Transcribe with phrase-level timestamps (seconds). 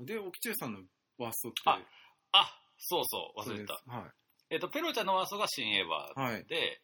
[0.00, 0.80] で、沖中さんの
[1.18, 1.60] ワーストって。
[1.66, 1.80] あ
[2.32, 3.48] あ、そうそう、忘れた。
[3.48, 4.12] そうですは
[4.50, 6.32] えっと、ペロちゃんのワーストが新エヴァい。
[6.32, 6.44] はい。
[6.44, 6.80] で、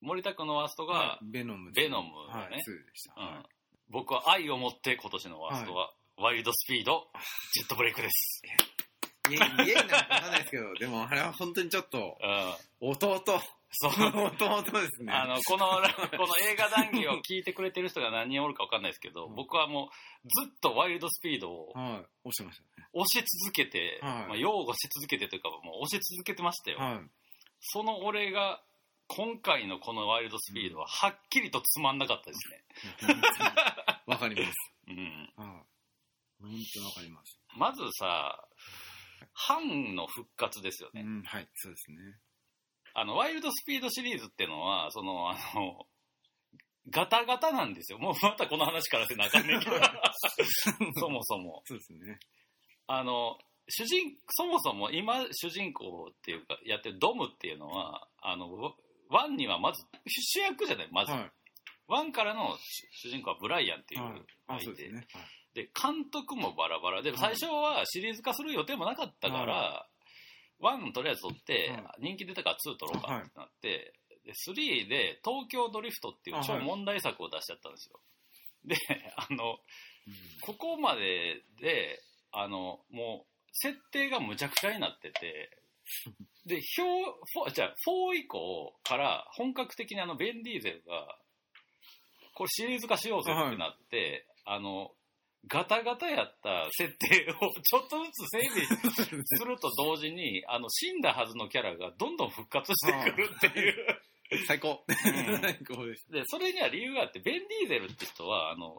[0.00, 1.84] 森田君のワーストが、はいベノムです。
[1.84, 3.14] ベノムはい、ね2でした。
[3.16, 3.44] うんはい
[3.90, 7.06] 僕は愛を持って今年のワーストは、 ワイルドスピード、
[7.52, 8.42] ジェットブレイクです。
[9.30, 12.18] いや、家なんかわかんないですけど、でもあれは本当にちょっと、
[12.80, 12.90] うん。
[12.90, 13.22] 弟。
[13.74, 13.92] そう。
[13.92, 15.12] 弟ですね。
[15.12, 15.66] あの、この、
[16.16, 19.90] この映画談義を聞いてくれてる人が何人おるかわかんないですけど、うん僕はも
[20.24, 22.06] うずっとワイルドスピードをはい。
[22.24, 26.78] 押してまし押し続けて、はいまあ、擁護し続けてというか、もう押し続けてましたよ。
[26.78, 26.94] たね。
[26.94, 27.10] はい。
[27.60, 28.62] その俺が、
[29.08, 32.64] 今回のこのワイルドスピードは、はっきりとつまんなかったですね。
[34.06, 34.54] わかります。
[34.88, 35.32] うん。
[35.36, 35.74] はい。
[36.40, 37.40] 本当にわかります。
[37.56, 38.48] まずさ、
[39.32, 41.02] ハンの復活ですよね。
[41.02, 41.98] うん、はい、そうですね。
[42.94, 45.86] あの、ワイルドスピードシリーズっていうのは、その、あの、
[46.90, 47.98] ガタガタなんですよ。
[47.98, 49.76] もうまたこの話からせなあかんねんけど。
[51.00, 51.62] そもそも。
[51.64, 52.18] そうですね。
[52.86, 58.74] あの、主人、そもそも今主人公っていうか、やってるドムっていうのは、あの、ワ
[59.08, 61.12] ワンにはまず主役じゃない、まず。
[61.12, 61.32] はい。
[61.86, 64.20] ワンからの主主人公はブライアンっていうはいの。
[64.48, 64.66] あ、がい
[65.54, 69.88] で監督もバラバラで、はい最初はシリーズ化する予定もなかったから、
[70.64, 73.92] ワンとりあえず撮っては、人気出たから2撮ろうかってなって、
[74.24, 78.00] で、3で東京ドリフトっていう超問題作を出しちゃったんですよ。
[78.64, 78.76] で、
[79.16, 79.58] あの、
[80.06, 80.14] うん。
[80.40, 82.00] ここまでで、
[82.32, 85.50] あの、もう、設定がむちゃくちゃになってて、
[86.46, 87.04] で、表、
[87.34, 91.18] フォじゃあ、4以降から本格的にあの、ベンディーゼルが、
[92.32, 94.94] これシリーズ化しようぜってなって、あの、
[95.48, 104.00] ガタガタやった設定をちょっとずつ整備すると同時に、 あの、死んだはずのキャラがどんどん復活してくるっていう。
[104.46, 104.72] 最高。
[104.72, 108.78] ん最高でしで、それには理由があって、ベン・ディーゼルって人は、あの、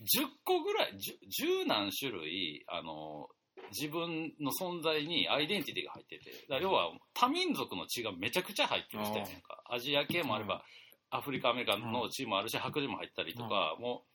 [0.00, 3.28] 10個ぐらい、10, 10何種類、あの、
[3.70, 9.62] 自分の存在にアイデンティティが入ってて、だ要は多民族の血がめちゃくちゃ入ってる人やねんか。
[9.70, 10.64] アジア系もあれば、
[11.10, 14.11] アフリカ、アメリカの血もあるし、白人も入ったりとか、もう、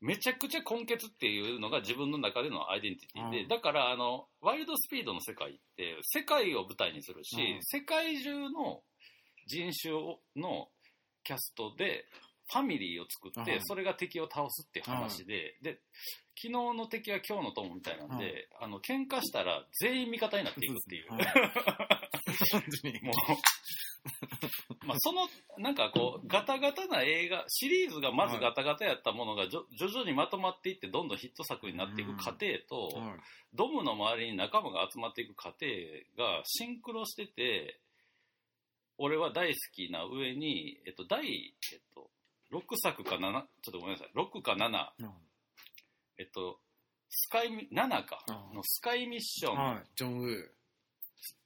[0.00, 3.48] めちゃくちゃ根血っていうのが自分の中でのアイデンティティで、うん。
[3.48, 7.58] だから、あの、ワイルドスピードの世界って、世界を舞台にするし、うん。
[7.62, 8.82] 世界中の
[9.46, 10.68] 人種をの
[11.24, 12.06] キャストで、
[12.50, 13.60] ファミリーを作って、うん。
[13.64, 15.80] それが敵を倒すっていう話で、で、
[16.36, 18.18] 昨日の敵は今日の友みたいなん。
[18.18, 21.10] で、あの、喧嘩したら全員味方になっていくっていう。
[23.04, 23.14] もう、
[24.86, 33.20] まあ、その、なんかこう、ガタガタな映画、シリーズがまずガタガタやったものが、じょ徐々にまとまっていって、どんどんヒット作になっていく過程と、はい。
[33.54, 35.66] ドムの周りに仲間が集まっていく過程
[36.16, 37.80] がシンクロしてて、
[38.98, 42.10] 俺は大好きな上に、えっと、第、えっと、
[42.50, 43.20] 6作か7、
[43.62, 45.12] ちょっとごめんなさい、6か7、うん。
[46.18, 46.60] えっと、
[47.10, 48.24] スカイミ、7か。
[48.28, 48.56] うん。
[48.56, 49.84] のスカイミッション、はい。
[49.94, 50.57] ジョン・ウー。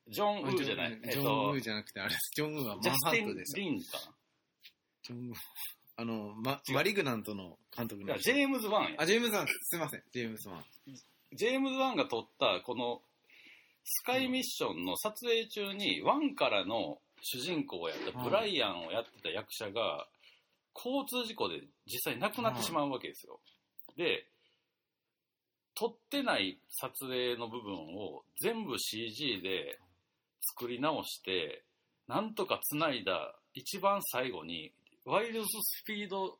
[0.08, 2.32] ジョン・ウーじゃない、ジョン・ウとー、じゃなくて、あれです。
[2.34, 3.60] ジョン・ウーはジャマンハスティンットでし・た。
[3.60, 4.14] リンかな。
[5.02, 5.34] ジョンウー
[5.94, 6.34] あの、
[6.72, 8.18] マリグナントの監督の。
[8.18, 10.02] ジェームズ・ワンやあ、ジェームズ・ワン、すいません。
[10.12, 10.64] ジェームズ・ワン。
[11.34, 13.02] ジェームズ・ワンが撮ったこの
[13.84, 20.06] スカイミッションの撮影中にワンからの主人公をやったブライアンをやってた役者が
[20.74, 23.40] 交通事故で実際亡くなってしまうわけですよ。
[23.96, 24.26] で、
[25.74, 29.78] 撮ってない撮影の部分を全部 CG で
[30.42, 31.64] 作り直して、
[32.08, 34.72] なんとか繋いだ一番最後に
[35.04, 36.38] ワイルドスピード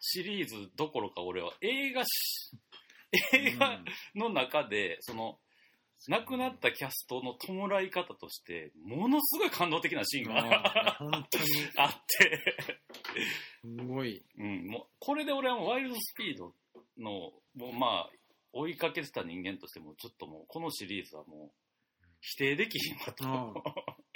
[0.00, 2.56] シリーズどころか俺は映画し、
[3.32, 3.78] 映画
[4.16, 5.38] の中で、その、
[6.08, 10.98] 亡くなったキャストの弔い方として、ものすごい感動的なシーンが
[11.78, 12.42] あって、
[13.60, 14.24] すごい。
[14.36, 16.52] うん、もう、これで俺はもうワイルドスピード
[16.98, 18.10] の、もうまあ、
[18.52, 21.61] 追いかけてた人間としても、ちょっともう、このシリーズはもう、
[22.22, 23.62] 否定できひんわと、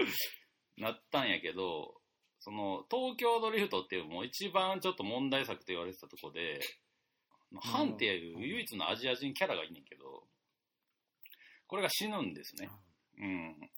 [0.78, 2.00] なったんやけど、
[2.38, 6.60] その、東京ドリフトっていうもう一番ちょっと問題作と言われてたとこで、
[7.60, 10.26] ハンっていう唯一のアジア人キャラがいんねんけど、
[11.66, 12.70] これが死ぬんですね。
[13.18, 13.70] うん。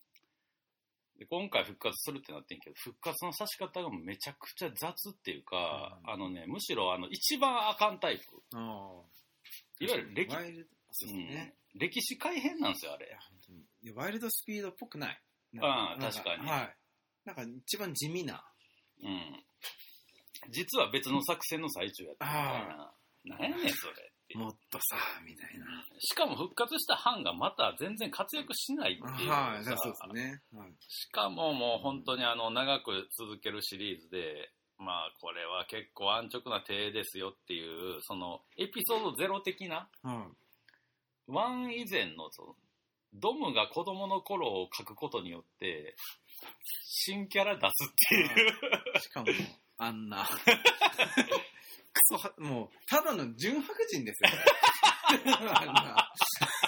[1.19, 8.25] で今回復活するってなってんけど、復活のさし方がめちゃくちゃ雑っていうか、うんあのね、むしろあの、一番あかんタイプ。
[9.81, 11.55] いわゆる歴ね。
[11.68, 13.07] うん、歴史改変なんですよ、あれ
[13.83, 13.95] いや。
[13.95, 15.23] ワイルドスピードっぽくない。
[15.57, 16.77] んなん確かにはい。
[17.25, 18.45] なんか一番地味な。
[19.03, 19.45] うん。
[20.51, 22.93] 実は別の作戦の最中やったみたいな。
[23.25, 23.95] なんやねん、それ。
[24.35, 25.67] もっとさ、みたいな。
[25.99, 30.43] しかも復活した班がまた全然活躍しないっていうさはい、そうですね。
[30.53, 30.73] はい。
[30.87, 40.29] しかももう本当にあの長く続けるシリーズで、まあこれは結構安直な手ですよっていう、そのエピソードゼロ的な、は
[41.29, 42.57] ワン以前のその、
[43.15, 45.95] ドムが子供の頃を書くことによって、
[46.85, 48.53] 新キャラ出すっていう。
[48.97, 49.01] い。
[49.01, 49.27] しかも、
[49.79, 50.27] あんな。
[51.93, 54.31] クソは、もう、ただの純白人ですよ。
[55.55, 56.08] あんな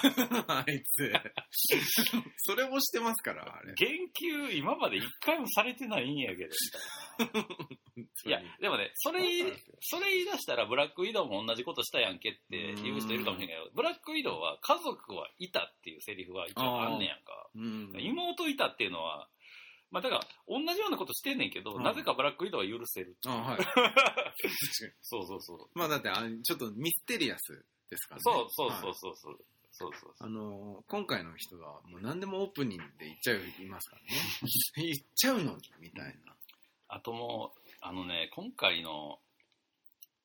[0.47, 1.11] あいつ。
[2.37, 3.73] それもしてますから、あれ。
[3.75, 6.53] 言及今まで一回もされてないんやけど、
[8.25, 17.49] いや、でもね、それ言い、それ言い出したらブラックウィドウも同じことしたやんけって言う人いるかもしれないけど、ブラックウィドウは家族はいたっていうセリフは一応あんねやんか。
[17.55, 17.93] うん。
[17.99, 19.27] 妹いたっていうのは、
[19.91, 23.17] まあだから、同じようなことしてんねんけど、うんなぜかブラックウィドウは許せる。
[23.25, 23.59] あはい。
[25.01, 25.69] そうそうそう。
[25.73, 28.21] まあだってあの、ちょっとミステリアスですからね。
[28.23, 29.37] そうそうはいそうそう
[29.81, 29.91] そう。
[29.95, 34.09] そうあのー今回の人はもう何でもオープニングで言っちゃう、言いますからね。
[34.75, 36.35] 言っちゃうのに、みたいな。
[36.87, 39.19] あともう、あのね、今回の、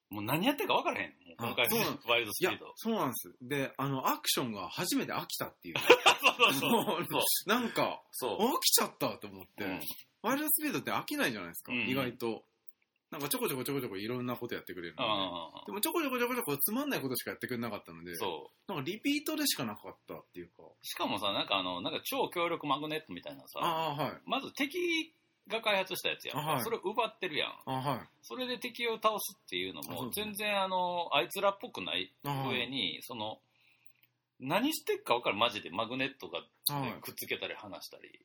[0.08, 1.10] もう何やってるか分からへん。
[1.10, 3.36] もう今回のあそうなんワイルドスピード。、そうなんです。
[3.42, 5.74] で、あの、アクションが初めて飽きたっていう。
[5.78, 7.22] そうそうもそう。
[7.46, 8.38] うなんか、そう。
[8.40, 9.64] 飽きちゃったと思って。
[9.64, 9.80] うん
[10.22, 12.44] ワイルドスピードって飽きないじゃないですか、うん意外と。
[13.16, 15.08] なんかちょこちょこちょこちょこいろんなことやってくれるので。
[15.08, 18.72] あでもちょこちょこちょこちょこつまんないことしかやってくれなかったので、あ、そう。
[18.72, 20.64] なんかリピートでしかなかったっていうか。
[20.82, 24.20] しかもさ、なんかあの、なんか超強力マグネットみたいなさ、はい。
[24.28, 25.14] まず敵
[25.48, 26.38] が開発したやつやん。
[26.38, 27.52] あはいそれ奪ってるやん。
[27.64, 28.00] あはい。
[28.20, 33.40] それで敵を倒すっていうのも、全然あの、あいつらっぽくない上に、その、
[34.40, 36.92] 何してっか分かるマジでマグネットがはい。
[37.00, 38.20] くっつけたり離したり。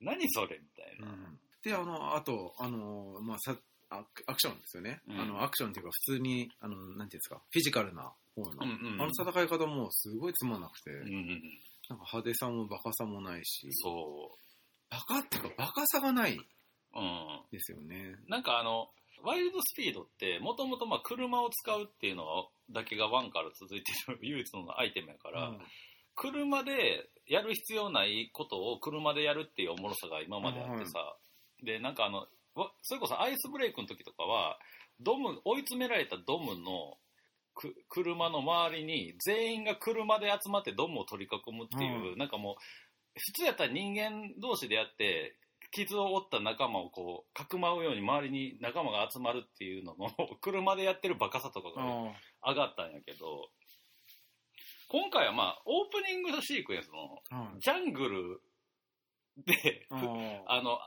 [0.00, 1.06] 何それみたいな。
[1.06, 3.56] うんで、あの、あと、あの、まあ、さ
[3.90, 5.02] アクアクションですよね。
[5.06, 11.42] うんあの、アクションっていうか、普通に、あの、なんていうんですか、フィジカルな方の、うんうんうんあの戦い方もすごいつまんなくて、うんうんうん。
[11.90, 14.32] なんか派手さもバカさもないし、そ
[14.90, 16.40] バカっていうか、バカさがないう。
[16.94, 17.42] うん。
[17.50, 18.16] ですよね。
[18.28, 18.88] なんかあの、
[19.22, 22.24] ワイルドスピードって、もともとまあ車を使うっていうの
[22.70, 25.60] だけがワンから続いてる 唯一のアイテムやから、うん
[26.14, 31.16] 車でやる必要ないことを車でやるっていうおもろさが今まであってさ、
[31.62, 34.58] で、なんかあの、わそれこそアイスブレイクの時とかは、
[35.00, 36.98] ドム、追い詰められたドムの
[37.54, 42.54] く車の周りに全員が車で集まってドムを取り囲むっていう、なんかもう、
[43.14, 45.36] 普通やったら人間同士でやって、
[45.70, 50.10] 傷を負った仲間をこう、かくまうように周りに仲間が集まるっていうのの、
[50.40, 51.82] 車でやってるバカさとかが
[52.42, 53.50] あ上がったんやけど、
[54.88, 57.22] 今回はまあ、オープニングシークエンスの。
[57.60, 58.42] ジャングル
[59.44, 59.96] で、あ
[60.58, 60.78] あの、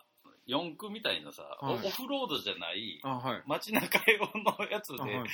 [0.45, 3.44] 四駆みたいなさ、はいオフロードじゃない、あ、はい。
[3.47, 5.30] 街中用のやつであはい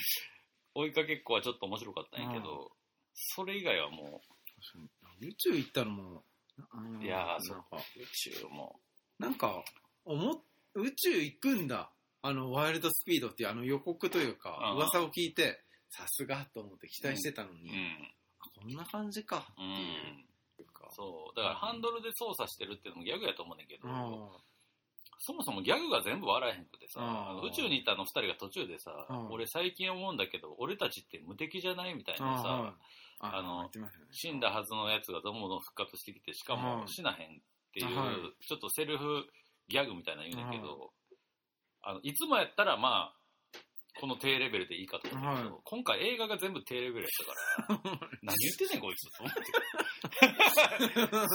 [0.73, 2.71] 追いかけっこはちょっと面白かったんやけど、
[3.13, 4.21] それ以外はも
[5.19, 6.23] 宇宙行ったのも、
[7.01, 8.79] いやーなんか、う、宇宙も、
[9.19, 9.63] なんか、
[10.05, 10.35] 思っ、
[10.75, 11.91] 宇宙行くんだ。
[12.23, 20.25] あの、ワイルドスピードっていうあの予告というかう、ん噂を聞いて、さすがと思って期待してたのに、うん、あこんな感じかってういん。
[20.59, 20.87] うか。
[20.95, 21.35] そう。
[21.35, 24.41] だからハンドルで操作してるっていうのもギャグやと思うねんけど、あ
[25.23, 29.31] そもそもギャグが全部笑えへんくてさ、宇宙に行ったあの二人が途中でさ、うん。
[29.31, 32.71] 俺最近思うんだけど、俺たちって無敵じゃないみたいあなさ、はい
[33.23, 33.69] ああの
[34.09, 36.61] 死んだはずのやつがどんどん復活してきて、しかうん。
[36.61, 37.39] も死なへんっ
[37.71, 38.45] ていう、はい。
[38.47, 39.23] ちょっとセルフ
[39.67, 40.91] ギャグみたいなの言うねんけど、
[41.83, 43.20] あのいつもやったらまあ、
[44.01, 47.09] この低レベルでいいかと思うんだけど、はい今回映画が全部低レベルやっ
[47.67, 49.41] たから、 何言ってんねんこいつと思って。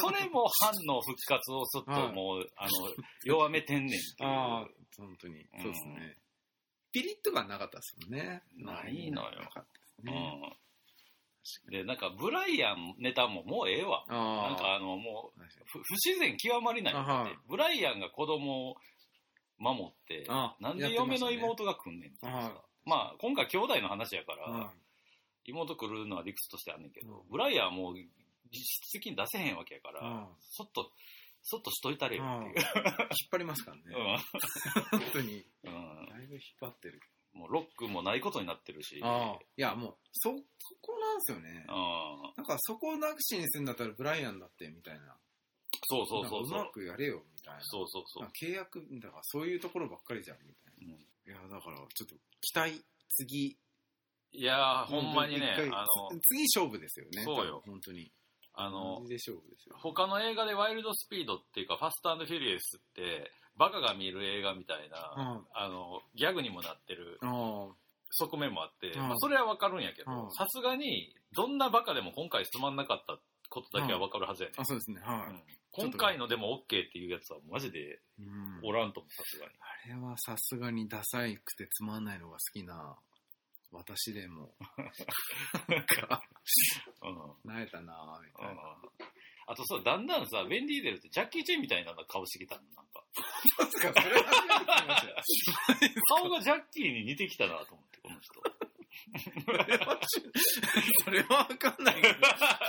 [0.01, 2.71] それも反の復活をちょっともう、あの、
[3.25, 4.29] 弱めてんねんっていう。
[4.29, 4.69] ああ、
[4.99, 5.47] 本当に。
[5.61, 6.17] そうですね。
[6.91, 8.43] ピリッとがなかったですもんね。
[8.57, 11.71] ないのよなかったですうね。
[11.71, 11.71] ん。
[11.71, 14.05] で、なんか、ブライアンネタももうええわ。
[14.09, 14.49] ああ。
[14.49, 18.77] なんかあの、もう、確かにふ不自然極まりないって、あはいブライアンが子供を
[19.59, 22.33] 守って、あなんで嫁の妹が来んねんっていう
[22.85, 24.71] まあ、今回兄弟の話やから、は
[25.45, 30.91] 妹来るのは理屈としてあんねんけど、うんブライアンはもう実質的に出せへんわけやから、うんそっと、
[31.43, 32.55] そっとしといたれよっていう。
[32.55, 32.59] い。
[32.59, 32.65] 引っ
[33.31, 33.83] 張りますからね。
[34.91, 35.45] 本当に。
[35.65, 36.01] うん。
[36.01, 37.01] うんだいぶ引っ張ってる。
[37.33, 38.97] もうロックもないことになってるし。
[38.99, 39.03] い
[39.57, 40.35] や、もう、そ、そ
[40.81, 41.67] こなんですよね。
[41.69, 42.35] うん。
[42.37, 45.17] なんか、そこをなくしにするんだったらブライアンだって、みたいな。
[45.85, 46.71] そうそうそうそうま。
[46.71, 47.61] くやれよ、みたいな。
[47.63, 50.97] そうそうそう契約、だからそういうところばっかりじゃん、みたいうんな。
[50.97, 53.59] いや、だから、ちょっと、期待、次。
[54.33, 57.23] いやー、ほんまにねあの、次勝負ですよね。
[57.25, 58.13] そうよ本当に。
[58.55, 59.03] あの。
[59.83, 67.69] 他の映画でワイルドスピードっていうか、ファストフュリエスって、バカが見る映画みたいな、うんあの、ギャグにもなってるあ
[68.11, 73.19] 側面もあって、うんまあそれはわかるんやけどう、んさすがに、どんなバカでも今回つまんなかった
[73.57, 74.63] ことだけはわかるはずやねあ。
[74.63, 75.01] あ、そうですね。
[75.01, 77.93] はうん今回のでも OK っていうやつはマジでい。
[78.19, 79.53] うんおらんともさすがに。
[79.61, 82.97] あれはさすがにダサいくてつまんないのが好きな
[83.73, 84.55] 私でも、
[85.69, 86.23] なんか、
[87.03, 87.51] うん。
[87.51, 88.77] なえたなぁ、みたいな。
[89.49, 93.05] あとさ、だんだんさ、ベンディーゼルってジャッキー・チェンみたいな顔してきたの、なんか。
[93.59, 95.17] そうっすか、それ初めて聞きましたよ。
[96.09, 98.43] 顔がジャッキーに似てきたなと思って、この人。
[101.05, 102.15] それは、わかんないけど、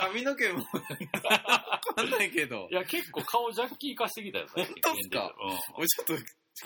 [0.00, 5.34] 髪の毛もわかんないけどい、や、結構顔ジャッキー化してきたよ、最近本当っすか？
[5.76, 6.14] 俺ちょっと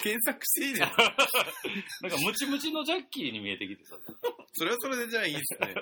[0.02, 1.16] 検索していいですか
[2.00, 3.96] なんかムチムチのジャッキーに見えてきてさ。
[4.54, 5.74] それはそれでじゃあいいですね。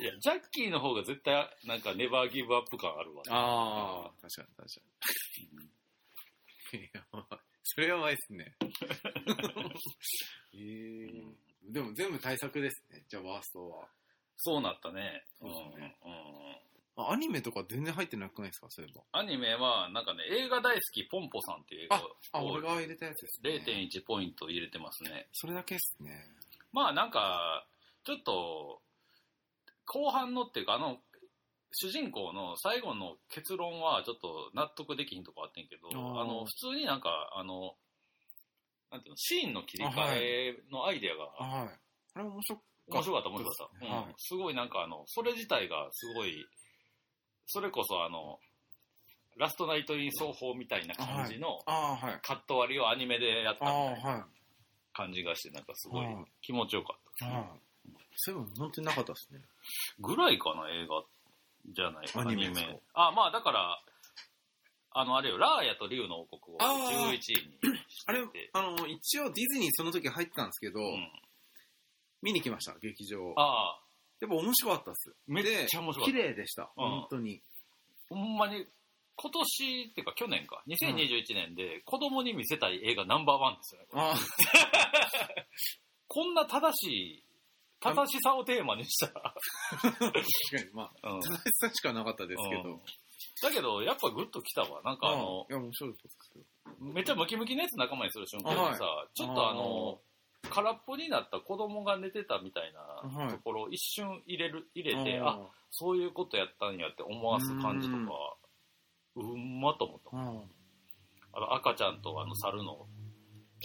[0.00, 3.22] いや、ジャッキーの方が絶対、なんかネバーギブアップ感あるわ。
[3.30, 4.86] ああ、確かに確か
[6.76, 6.90] に。
[6.94, 7.40] やばい。
[7.62, 8.54] それやばいですね。
[10.54, 13.04] え ーでも全部対策ですね。
[13.08, 13.86] じゃあワーストは。
[14.36, 15.24] そうなったね。
[15.40, 15.50] うん。
[15.52, 17.04] そうねうん。
[17.04, 18.68] あアニメとか全然入ってなくないですか？
[18.70, 19.02] そういえば。
[19.12, 22.02] アニメは、なんかね、映画大好きポンポさんっていう映画
[22.32, 23.64] あ、を俺が入れたやつですね。
[23.90, 25.26] 0.1ポイント入れてますね。
[25.32, 26.24] それだけですね。
[26.72, 27.66] まあなんか、
[28.04, 28.80] ちょっと、
[29.86, 30.98] 後半のっていうか、あの、
[31.72, 37.74] 主人公の最後の結論はちょっと納得できひんとこあってんけど、あの、普通になんか、あの、
[38.94, 41.68] なんていうの、シーンの切り替えのアイデアがあはい。
[42.14, 43.86] あれ面白面白かった、面白かった。
[43.86, 46.46] そうんすごいなんかあの、それ自体がすごい、
[47.46, 48.38] それこそあの、
[49.36, 52.20] ラストナイトイン奏法みたいな感じのああ、はい。
[52.22, 54.22] カット割りをアニメでやったああ、みたいなはい。
[54.92, 57.26] 感じがして、なんかすごいはい気持ちよかった。
[57.26, 57.44] はい。
[58.14, 59.40] そういえば本当になかったですね。
[59.98, 61.02] ぐらいかな、映画
[61.66, 62.06] じゃない。
[62.14, 63.08] アニメですか？
[63.08, 63.82] あ、まあだから、
[64.96, 67.50] あの、あれよ、ラーヤと竜の王国をあー11位にしてて。
[68.06, 68.20] あれ、
[68.52, 71.10] あの、一応ディズニーその時入ってたんですけど、うん。
[72.22, 73.34] 見に来ました、劇場。
[73.36, 73.80] ああ、
[74.20, 75.12] やっぱ面白かったっす。
[75.26, 76.28] めっちゃ面白か綺った。
[76.28, 76.70] 麗でした。
[76.76, 77.42] うん本当に。
[78.08, 78.66] ほんまに、
[79.16, 83.86] 今年っていうか去年か、2021年で子供に見せたい映画ナンバーワンですよね。
[83.94, 84.14] あ
[86.08, 87.24] こんな正しい、
[87.80, 89.34] 正しさをテーマにしたら。
[89.82, 90.22] 確かに、
[90.72, 91.20] まあ、うん。
[91.20, 92.80] 正しさしかなかったですけうんど。
[93.44, 94.80] だけど、やっぱグッときたわ。
[94.82, 96.42] なんかあのい、や、面白いですよ。
[96.80, 98.84] めっちゃムキムキのやつ仲間にする瞬間にさ、
[99.14, 100.00] ちょっとああの、
[100.50, 105.38] 空っぽになった子供が寝てたみたいはないところを一瞬入れる、入れて、ああ、
[105.70, 108.36] そういうことやったんやって思わす感じとか、
[109.16, 110.16] うんまと思った。
[110.16, 110.54] あ
[111.36, 112.86] あの赤ちゃんとあの猿の、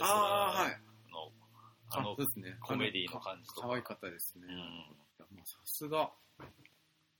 [0.01, 0.71] ああ、はい。
[1.11, 1.31] の、
[1.91, 2.15] ああの。
[2.61, 3.67] コメディの感じとか。
[3.67, 4.45] 可愛かったですね。
[4.49, 4.55] うんい
[5.19, 6.11] やまあさすが。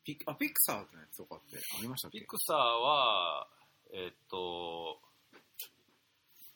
[0.09, 2.19] ピクあ、ピクサーってやつとかってありましたっけ？
[2.19, 3.47] ピクサーは、
[3.93, 4.97] えっと、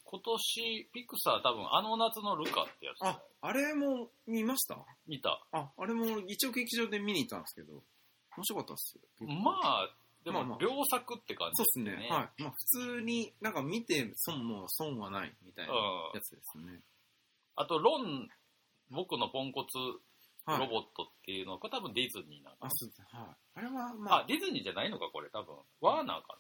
[0.06, 4.78] 今年、ピクサー多分あの夏のルカってやつあ、あれも見ました？
[5.08, 5.40] 見た。
[5.52, 7.84] あ、あれも一応劇場で見に行ったんですけど、
[8.38, 9.28] 面白かったっすよ。
[9.28, 9.90] まあ、
[10.26, 12.08] でまあまあも良作って感じそうですね。
[12.10, 12.42] はい。
[12.42, 12.58] まあ普
[12.98, 15.80] 通になんか見て損も損はないみたいなうん
[16.16, 16.80] やつですね。
[17.56, 18.30] あと、ロン、
[18.90, 19.78] 僕のポンコツ
[20.46, 20.60] はい。
[20.60, 23.08] ロボットっていうのは、これ多分ディズニーなのかあ、そうですね。
[23.12, 23.36] はい。
[23.56, 24.16] あれはまな。
[24.16, 25.56] ああ、ディズニーじゃないのか、これ多分。
[25.82, 26.38] ワーナーか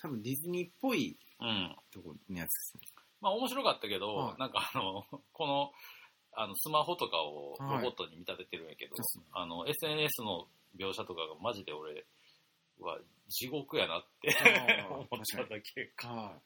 [0.00, 1.48] 多分ディズニーっぽいな。
[1.48, 1.76] うん。
[1.92, 2.80] とこのやつですね。
[3.20, 5.72] まあ面白かったけど、はいなんかあの、 この、
[6.32, 12.06] あの、スマホとかをはいロボットに見立ててるんやけど、そうっすねあの、SNS の描写とかがマジで俺
[12.78, 12.98] は
[13.28, 16.08] 地獄やなってあー 思っただけか。
[16.08, 16.40] はい。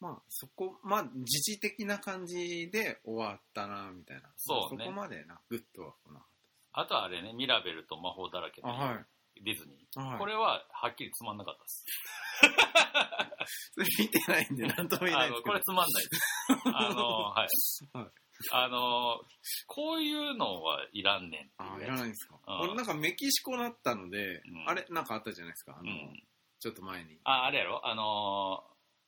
[0.00, 0.08] うん。
[0.08, 4.30] まあそこ、まあ時事的な感じで終わったな、みたいな。
[4.36, 6.28] そうねそこまでな、グッとは来なかっ
[6.72, 8.68] あとはあれね、ミラベルと魔法だらけた。
[8.68, 9.04] のあ、はい。
[9.42, 10.00] ディズニー。
[10.00, 11.84] はい、これははっきりつまんなかったです。
[13.74, 15.52] それ見てないんで、なんとも言えなあの、いですけど。
[15.52, 16.20] これつまんないです。
[16.74, 17.98] あの、はい。
[17.98, 18.10] はい
[18.52, 19.20] あの、
[19.66, 22.38] こういうのはいらんねんってあいいうやつらないんですか。
[22.46, 25.76] うん俺なんかメキシコだったので、うんあれ、なんかあったじゃないですか。
[25.78, 26.22] あの、うん。
[26.58, 27.18] ちょっと前に。
[27.24, 27.86] あ、あれやろ？
[27.86, 28.64] あの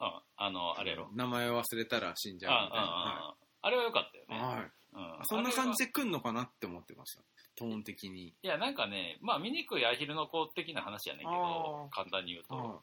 [0.07, 2.87] ー、うん、あの、あれやろ名前忘れたら死んじゃうみたいな。
[2.87, 4.47] ああれは良かったよね。
[4.47, 4.57] はい。
[4.57, 7.23] はいうんそんな感じでで来んのかなって思ってました。
[7.57, 8.29] トーン的に。
[8.29, 12.55] いや、なんかね、まあ、醜いアヒルの子的な話やねんけど簡単に言うと。
[12.55, 12.81] は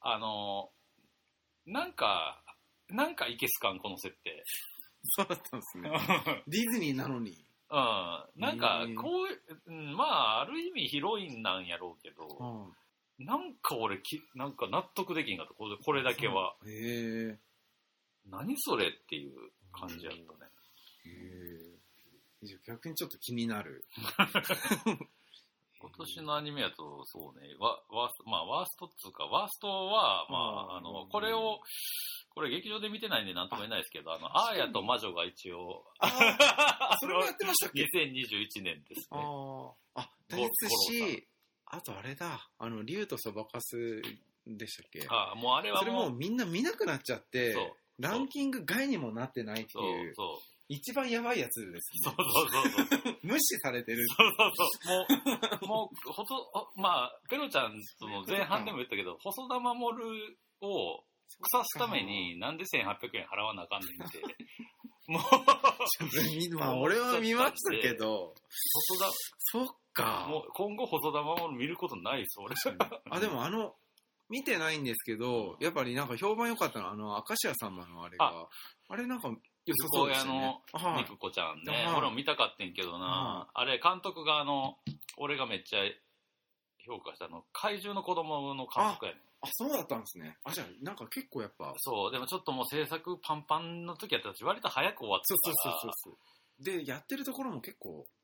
[0.00, 2.42] あのー、なんか、
[2.88, 4.30] なんかいけすかん、この設定。
[4.30, 4.32] い。
[5.02, 5.90] そうだったんですね。
[6.46, 7.44] ディズニーなのに。
[7.70, 8.40] うん。
[8.40, 12.66] なんかこう、うんまあ、ある意味ヒロインなんやろうけど、は
[13.18, 16.54] なんか俺き、なんか納得できんかった、これこれだけは。
[16.66, 16.70] い。
[16.70, 17.38] へえ。
[18.28, 19.32] 何それっていう
[19.72, 20.50] 感じやったね。
[21.04, 21.10] へ
[22.44, 22.58] え。
[22.66, 23.84] 逆にちょっと気になる。
[25.78, 30.38] 今年のアニメやと、そうね、ワワースト、まあ、ワーストっつうか、ワーストは、ま
[30.72, 31.60] あ、あの、これを、
[32.30, 36.08] これ劇場で見てないんで何とも言えないですけど、あの、アーヤと魔女が一応、あ
[36.90, 39.20] あ それもやってましたっけ？2021年ですね。
[39.20, 40.00] ああ。
[40.02, 41.28] あ、ですし、
[41.66, 42.48] あとあれだ。
[42.58, 44.02] あの、竜とそばかす
[44.46, 45.06] でしたっけ？
[45.08, 47.56] あもうあれはそれもうみんな見なくなっちゃって、
[47.98, 50.26] ランキング外にもなってないってそういう、そう。
[50.68, 52.16] 一番やばいやつですそうね。
[52.18, 53.18] そうそうそう。
[53.22, 54.04] 無視されてる。
[54.08, 55.06] そうそうそう。
[55.06, 55.06] も
[55.62, 61.04] う、 もう、ほと、ほまあ、ペロちゃん、その前半でも言ったけど、細田守を
[61.40, 64.20] 腐すために、なんで1800円払わなあかんねんって。
[65.06, 68.34] もう、まあ、俺は見ましたけど、
[68.90, 69.66] 細田、そっ
[69.96, 70.26] か。
[70.28, 72.54] もう今後細田守見ることないです、俺。
[73.10, 73.74] あ、でもあの、
[74.28, 78.48] 見てないんですけど、やっぱりなんか評判良かったのは、あの、明石家さんまのあれが、
[78.88, 79.28] あれなんか
[79.64, 80.60] 良さそうでしたね。
[80.72, 81.72] はい肉子ちゃんね。
[81.72, 83.48] はい俺も見たかったんけどな。
[83.52, 84.78] あれ、監督があの、
[85.16, 85.80] 俺がめっちゃ
[86.84, 89.20] 評価したあの、怪獣の子供の監督やねん。
[89.42, 90.36] あ、そうだったんですね。
[90.44, 95.80] あ、じゃあ、なんか結構やっぱ、そう、でもちょっともう制作パンパンの時やったし、割と早く終わってそうたから。
[95.80, 96.78] そうそうそうそう。
[96.78, 98.15] で、やってるところも結構、うん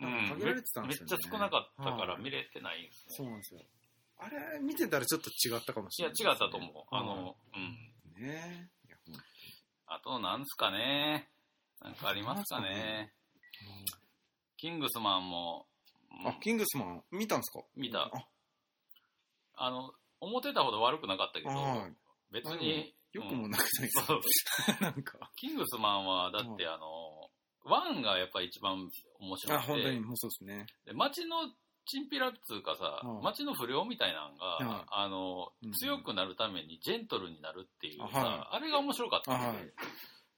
[0.00, 1.10] なんか限られてたんですよね。
[1.12, 3.14] めっちゃ少なかったからはい見れてないんですね。
[3.16, 3.60] そうなんですよ。
[4.18, 6.84] あれ、見てたらちょっと違ったかもしいや、れない、違ったと思う。
[6.94, 7.62] あの、うん。
[8.16, 8.20] う。
[8.20, 9.14] ねえ。
[9.86, 11.30] あと、なんすかね。
[11.80, 13.12] なんかありますかね。
[14.56, 15.66] キングスマンも、
[16.12, 17.64] うんあ、キングスマン、見たんですか？
[17.76, 18.02] 見た。
[18.02, 18.10] あ、
[19.54, 21.92] あの、思ってたほど悪くなかったけど、はい。
[22.30, 24.20] 別に、よくもなくないですか、そう
[24.82, 25.30] なんか。
[25.36, 27.19] キングスマンは、だってあの、
[27.64, 28.88] ワンがやっぱ一番
[29.20, 30.66] 面白あ、くて、本当にもうそうですね。
[30.86, 31.50] で街の
[31.86, 33.22] チンピラっつうかさ、うん。
[33.22, 34.84] 街の不良みたいなのが、うん。
[34.90, 39.72] あのうん、強くなるためにジェントルになるっていうさ、あれが面白かったんで、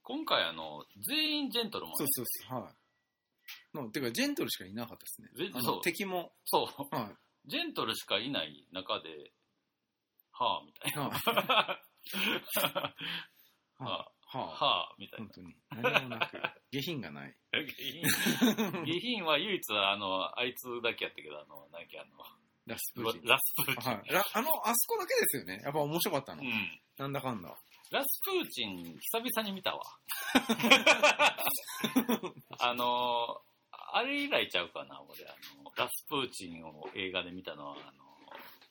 [0.03, 3.77] 今回あの、全員ジェントルもそうそうそう、はい。
[3.77, 5.29] のてか、ジェントルしかいなかったですね。
[5.63, 5.83] そう。
[5.83, 7.11] 敵も、そう、は
[7.47, 7.51] い。
[7.51, 9.33] ジェントルしかいない中で、
[10.33, 11.11] はぁ、みたいな。
[11.11, 11.81] は
[13.79, 15.55] ははぁ、ははぁ、みたい本当に。
[15.83, 16.41] 何もなく、
[16.73, 17.37] 下品がない。
[17.53, 17.61] な。
[17.61, 18.03] 下品
[18.85, 22.25] 下品は唯一あの、あいつだけやったけど、あの、なんかあの、
[22.67, 23.23] ラスプーチン。
[23.25, 23.93] ラスプーチン。
[23.93, 24.09] はい。
[24.09, 25.61] らあの、あそこだけですよね。
[25.65, 26.43] やっぱ面白かったの。
[26.43, 26.81] うん。
[26.97, 27.55] なんだかんだ。
[27.91, 29.83] ラスプーチン、久々に見たわ。
[32.59, 33.43] あの、
[33.93, 35.27] あれ以来ちゃうかな、俺。
[35.27, 38.03] あの、ラスプーチンを映画で見たのは、あの、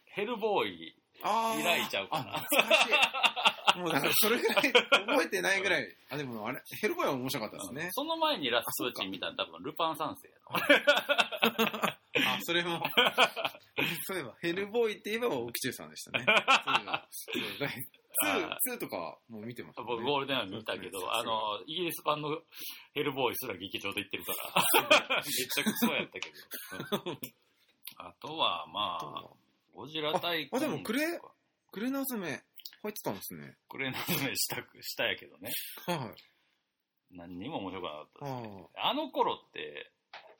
[0.06, 3.82] ヘルボーイあ以来ちゃうかな。
[3.82, 5.96] もうだからそれぐらい覚えてないぐらい。
[6.10, 7.90] あ、でもあれ、ヘルボーイは面白かったですね。
[7.92, 10.36] その前にラスプーチン見たの多分ルパン三世や
[12.28, 12.84] あ、それも。
[14.04, 16.26] そういえば、ヘルボーイって言えば沖中さんでしたね。
[16.26, 17.72] そういえば
[18.14, 19.88] そうだあ2、2とかもう見てました、な。
[19.88, 19.96] ね。
[19.96, 22.42] 僕ゴールデンは見たけど、ねあの、イギリス版の
[22.94, 24.34] ヘルボーイすら劇場で行ってるか
[24.80, 27.18] ら、 めっちゃくそやったけど。
[27.98, 29.41] あとは、まあ、
[29.74, 31.20] ゴジラ対あでもクレ
[31.72, 32.44] クレナズメ
[32.84, 33.56] 入ってたんですね。
[33.70, 35.52] クレナズメしたく、したやけどね。
[35.86, 36.14] は
[37.14, 37.18] い。
[37.18, 38.68] 何にも面白くなかったですね。
[38.78, 39.92] ああの頃って、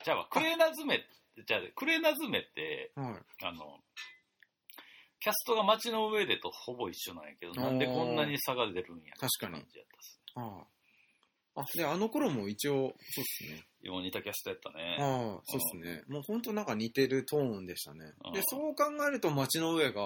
[0.04, 3.00] じゃあ、クレナズメって、じゃあ、クレナズメって、あ。
[3.00, 3.14] はい。
[3.44, 3.78] あの、
[5.20, 10.42] キャストが街の上でとほぼ一緒なんやけど、なんでこんなに差が出るんや確かに感じやったっすね。
[11.54, 11.60] ああ。
[11.62, 13.64] あ、で、あの頃も一応、そうですね。
[13.82, 14.96] よう似たキャストやったね。
[14.98, 16.02] ああ、そうですね。
[16.08, 18.32] もう本当なんか似てるトーンでしたねうん。
[18.32, 20.00] で、そう考えると街の上が、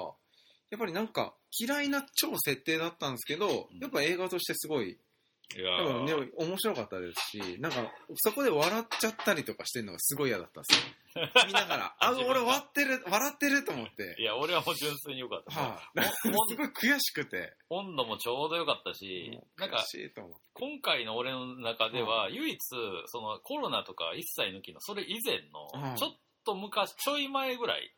[0.70, 4.98] やっぱりなんか嫌いな超設定だったんですけどうん、やっぱ映画としてすごい、
[5.54, 7.78] いややっぱねー、面白かったですし、なんか
[8.16, 11.26] そこで笑っちゃったりとかしてるのがすごい嫌だったんですよ。
[11.46, 14.24] 見ながら、あ、俺笑ってる、笑ってると思ってい。
[14.24, 15.60] や、俺はもう純粋に良かった。
[15.60, 17.54] はい、なんかすごい悔しくて。
[17.70, 19.84] 温度もちょうど良かったしなんか。
[20.52, 22.58] 今回の俺の中では、唯一、
[23.06, 27.90] そのコロナとか一切抜きの、それ以前の、うんちょっと昔、ちょい前ぐらい。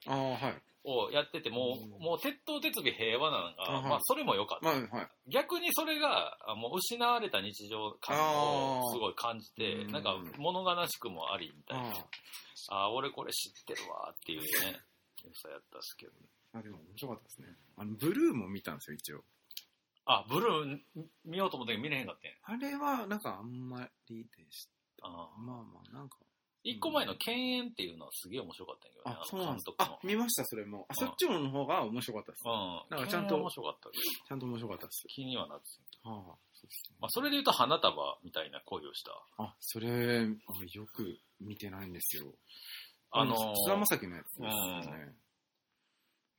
[0.85, 5.11] をやってて、もう、うんもう鉄頭鉄尾平和なのが、うんまあ、それも良かった。
[5.29, 11.95] 逆にそれが、あもう失われた日常感をすごい感じて、うんなんか物悲しくもありみたいな。
[12.71, 14.47] ああ俺これ知ってるわっていうね、
[15.25, 16.13] 良さやったっすけど。
[16.55, 16.59] あ。
[16.59, 17.49] あ、でも面白かったですね。
[17.77, 19.25] あの、ブルーも見たんですよ、一応。
[20.07, 20.79] あ、ブルー
[21.25, 24.67] 見ようと思ったけど見れへんかったんやあれは、なんかあんまりでし
[25.01, 25.07] た。
[25.07, 26.17] あーまあまあ、なんか。
[26.65, 29.99] 一個前の犬猿っていうのはすげえ面白かったんやけどね、あ、あそうなんですあ、。
[30.03, 30.87] 見ました、それも。
[30.89, 32.43] あ、うんそっちの方が面白かったです。
[32.45, 32.97] うん。
[32.97, 35.05] なんかちゃんと面白かったちゃんと面白かったです。
[35.09, 35.67] 気にはなって
[36.03, 36.11] た。
[36.11, 36.97] はあ、そうですね。
[37.01, 39.13] まあ、それで言うと花束みたいな恋をした。
[39.39, 40.35] あ、それ、俺
[40.73, 42.35] よく見てないんですよ。
[43.11, 45.15] あのー菅田将暉のやつですよね。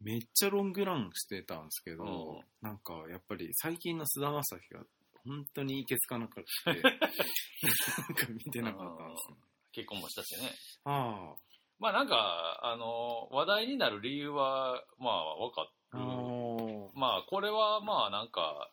[0.01, 4.81] めっちゃロングランしてたんですけど、うんなんかやっぱり最近の菅田将暉が
[5.25, 6.73] 本当にいけつかなくて、 なん
[8.15, 9.37] か見てなかったんですよ。
[9.71, 10.51] 結婚もしたしね。
[10.85, 11.33] あ
[11.79, 15.97] まあなんか、あの、話題になる理由は、まあ分かあ。
[15.97, 16.89] る。
[16.93, 18.69] まあこれはまあなんか、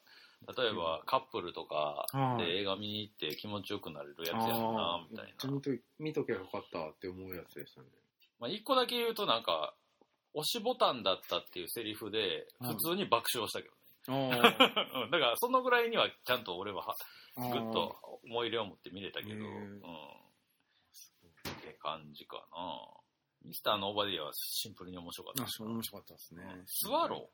[0.57, 5.51] 例えばカップルとかはいで映画見に行って気持ちよくなれるやつやあな、ーみたいな。
[5.51, 7.87] 見と見とけばよかったって思うやつでしたね。
[8.39, 9.75] まあ一個だけ言うとなんか、
[10.35, 13.69] 押しボタンだったっていうセリフで、うん普通に爆笑したけ
[14.09, 14.31] どね。
[15.11, 16.95] だからそのぐらいにはちゃんと俺は
[17.37, 19.83] ぐっと思い入れを持って見れたけど、うん。
[21.87, 22.83] 感じかな。
[23.46, 26.42] ミスターのオーバーディはシンプルに面白かった面白かったですね。
[26.66, 27.31] スワロ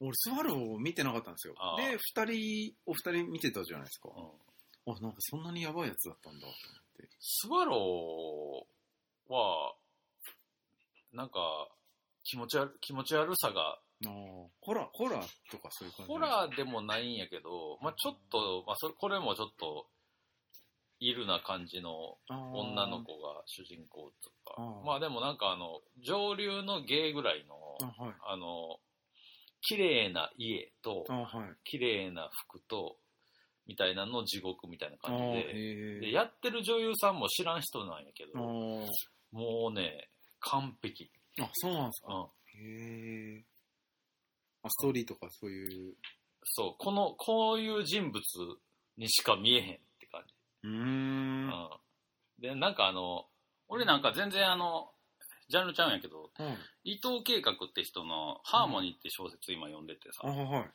[0.00, 4.18] 俺、スワロー見てなかったんですよで、二人、お二人見てたじゃないですかー、。
[4.18, 4.44] うん
[4.86, 6.56] あ、なんかそんなにやばいやつだったんだと思っ
[6.98, 7.08] て。
[7.18, 9.74] スワローは、
[11.12, 11.68] なんか、
[12.22, 14.10] 気持ち悪気持ち悪さが、ああ、
[14.60, 19.86] ホラー、ホラーとかそういう感じホラーでもないんやけど、まあちょっと、まあそれ、これもちょっと、
[21.08, 28.14] イルな感じの女の子が主人公とかあー、まあでもなんかあの、上流のゲイぐらいの、あ、はい。
[28.26, 28.78] あの、
[29.62, 31.54] 綺麗な家とあ、、はい。
[31.64, 32.96] 綺麗な服と、
[33.66, 35.38] みたいなの地獄みたいなあ感じで、
[35.96, 38.86] へで、やってる女優さんも知らん人なんやけあど、ー
[39.32, 40.08] もうね、
[40.40, 41.10] 完璧。
[41.40, 42.14] あ、そうなんですか。
[42.14, 42.66] うん。
[42.66, 43.44] へえ。
[44.62, 45.94] あ、ストーリーとかそういう。
[46.44, 48.22] そう、この、こういう人物
[48.98, 49.78] にしか見えへん。
[50.64, 51.70] うんん。
[52.40, 53.26] で、なんかあの、
[53.68, 54.90] 俺なんか全然あの、
[55.48, 56.50] ジャンルちゃうんやけど、は
[56.84, 56.94] い。
[56.94, 60.70] 伊藤計画って人のハーモニーって小説今読んでてさ、あ、はい。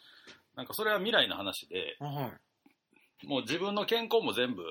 [0.56, 1.98] なんかそれは未来の話で。
[3.26, 4.64] もう自分の健康も全部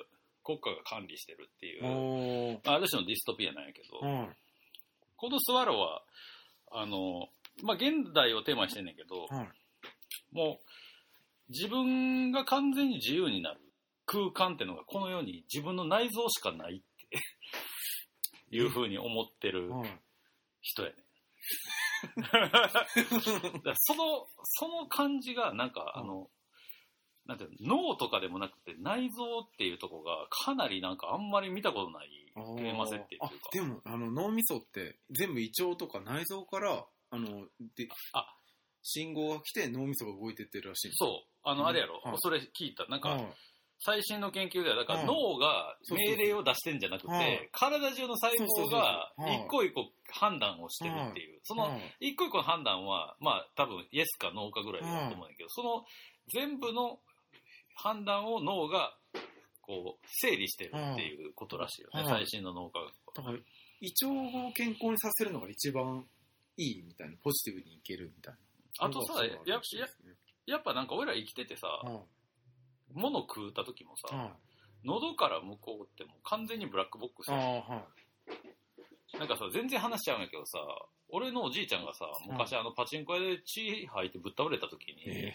[0.42, 2.60] 国家が管理してるっていう。
[2.64, 4.28] ある種のディストピアなんやけど、はい。
[5.16, 6.02] このスワローは、
[6.70, 7.28] あの、
[7.62, 9.48] まあ、現代をテーマにしてんねんけど、はい。
[10.32, 13.60] もう、自分が完全に自由になる
[14.08, 20.00] 空間っていうのがこの世に自分の内臓しかないっていうふうに思ってるはい。
[20.62, 20.94] 人やね。
[23.64, 26.30] だその、その感じがなんか、あの、
[27.26, 33.34] なんていうの脳とかでもなくて内臓っていうとこがかなりなんかあんまり見たことないテーマ設定っていうあか。
[33.52, 38.34] でもあの脳みそって全部胃腸とか内臓からあのであ
[38.82, 41.10] 信号が来て脳みそが動いてってるらしいそう。
[41.42, 42.86] あの、うんあれやろ、はいそれ聞いた。
[42.86, 43.26] なんか、はい
[43.80, 45.06] 最新の研究では、だからうん。
[45.06, 51.40] 脳が命令を出してんじゃなくて、はい体中の細胞が一個一個判断をしてるっていう。
[51.44, 55.84] そのはい一個一個の判断は、まあ多分イエスかノーかぐらいだと思うんだけど、その
[56.32, 56.98] 全部の
[57.76, 58.94] 判断を脳が
[59.62, 62.92] こう整理してるっていうことらしいよね、はい最新の脳科学は。
[63.16, 63.38] だから
[63.80, 66.04] 胃腸を健康にさせるのが一番
[66.56, 68.38] いいみたいなポジティブにいけるみたいな。
[68.86, 69.60] あとさ、やや
[70.46, 72.17] やっぱなんか俺ら生きててさ、はい
[72.94, 74.32] 物食うた時もさ、はい。
[74.84, 77.84] 喉から向こうってもう完全にブラックボックスあは
[79.14, 79.18] い。
[79.18, 80.58] なんかさ、全然話しちゃうんやけどさ、
[81.08, 85.34] 俺のおじいちゃんがさ、昔あのパチンコ屋で血吐いてぶっ倒れた時に、え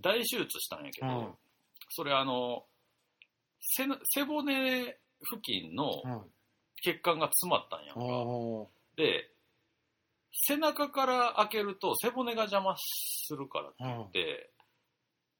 [0.00, 1.28] 大手術したんやけど、はい。
[1.90, 2.64] それあの、
[3.60, 6.30] 背な背骨付近のはい。
[6.82, 8.00] 血管が詰まったんやんあか。
[8.02, 8.66] ー。
[8.96, 9.30] で、
[10.32, 14.50] 背中から開けると背骨が邪魔するからってはい言って、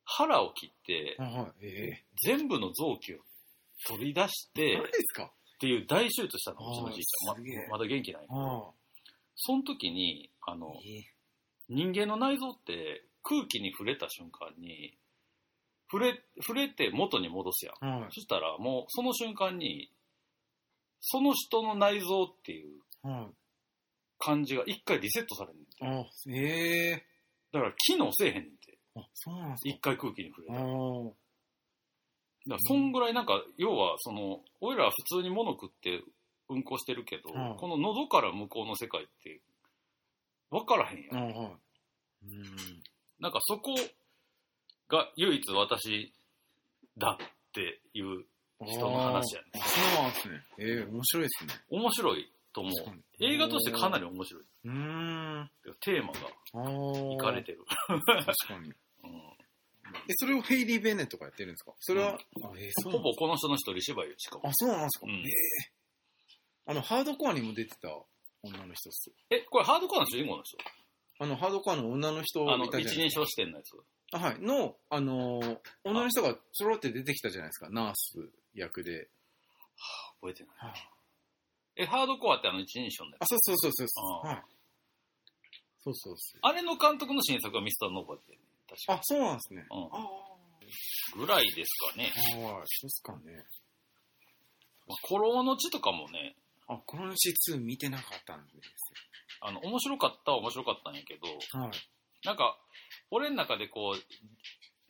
[0.05, 3.19] 腹を切って、はいはいえ全部の臓器を
[3.89, 5.25] 取り出しえて、何ですか？
[5.25, 7.37] っていう大手術したの、あーうちのじいちゃん。
[7.37, 8.27] ままだ元気ない。
[8.29, 8.71] あ
[9.37, 11.05] その時に、あのあ、ええ
[11.69, 14.97] 人間の内臓って空気に触れた瞬間に、
[15.91, 18.01] 触れ、触れて元に戻すやん。
[18.01, 19.91] はいそしたらもうその瞬間に、
[21.01, 23.35] その人の内臓っていうはい
[24.19, 25.85] 感じが一回リセットされんねんて。
[25.85, 27.07] あええ
[27.53, 28.64] だから機能せえへんねんて。
[28.97, 30.55] あそうなんです一回空気に触れた。
[32.47, 36.03] だそんぐらいなんか、要はその、俺らは普通に物食って
[36.49, 39.41] 運行してるけど、うんこの喉から向こうの世界って、
[40.51, 41.17] 分からへんやん。
[41.17, 41.57] あはい
[42.27, 42.83] うん
[43.21, 43.75] なんかそこ
[44.89, 46.13] が唯一私
[46.99, 48.25] だっていう
[48.67, 49.49] 人の話やね。
[49.55, 50.43] あそうなんですね。
[50.59, 51.55] ええ面白いですね。
[51.71, 52.73] 面白いと思う
[53.21, 54.43] 映画としてかなり面白い。
[54.65, 55.51] うーん。
[55.81, 57.15] テーマが。
[57.15, 57.65] いかれてる。
[57.89, 58.73] 確かに。
[59.95, 61.73] うんえ、それをヘイリー・ベネットがやってるんですか？
[61.81, 62.19] それは、あ、
[62.57, 64.51] えーそうなんほぼこの人の一人芝居しかもあ、。
[64.55, 65.73] そうなんですか、うんええ
[66.67, 67.89] あの、ハードコアにも出てた
[68.43, 69.11] 女の人っす。
[69.31, 70.57] え、これハードコアの主人公の人？
[71.21, 73.21] あの、ハードコアの女の人あの、いたじゃないですか。
[73.21, 73.77] 一人称視点のやつ。
[74.13, 74.41] あはい。
[74.41, 77.69] の、あのー女の人がちょろって出てきたじゃないですか。
[77.71, 78.19] ナース
[78.55, 79.09] 役で。
[80.21, 80.57] 覚えてない。
[80.57, 80.91] はい。
[81.77, 83.23] え、ハードコアってあの一人称のやつ？
[83.23, 84.05] あ、そうそうそうそうそう。
[84.27, 84.43] あはい。
[85.85, 86.41] そうそうそう。
[86.43, 88.39] あれの監督の新作はミスターノーバーで、
[88.75, 89.67] 確かあ、そうなんですね。
[89.71, 90.25] うんあ
[91.17, 92.13] ぐらいですかね。
[92.37, 92.39] あ。
[92.39, 92.63] はい。
[92.67, 93.45] そうっすかね。
[94.87, 98.93] まあ、古老の地とかもね、あ、この2見てなかったんです
[99.41, 101.39] あの、面白かったは面白かったんやけど、よ。
[101.53, 101.71] はい。
[102.25, 102.59] なんか、
[103.11, 104.01] 俺の中でこう、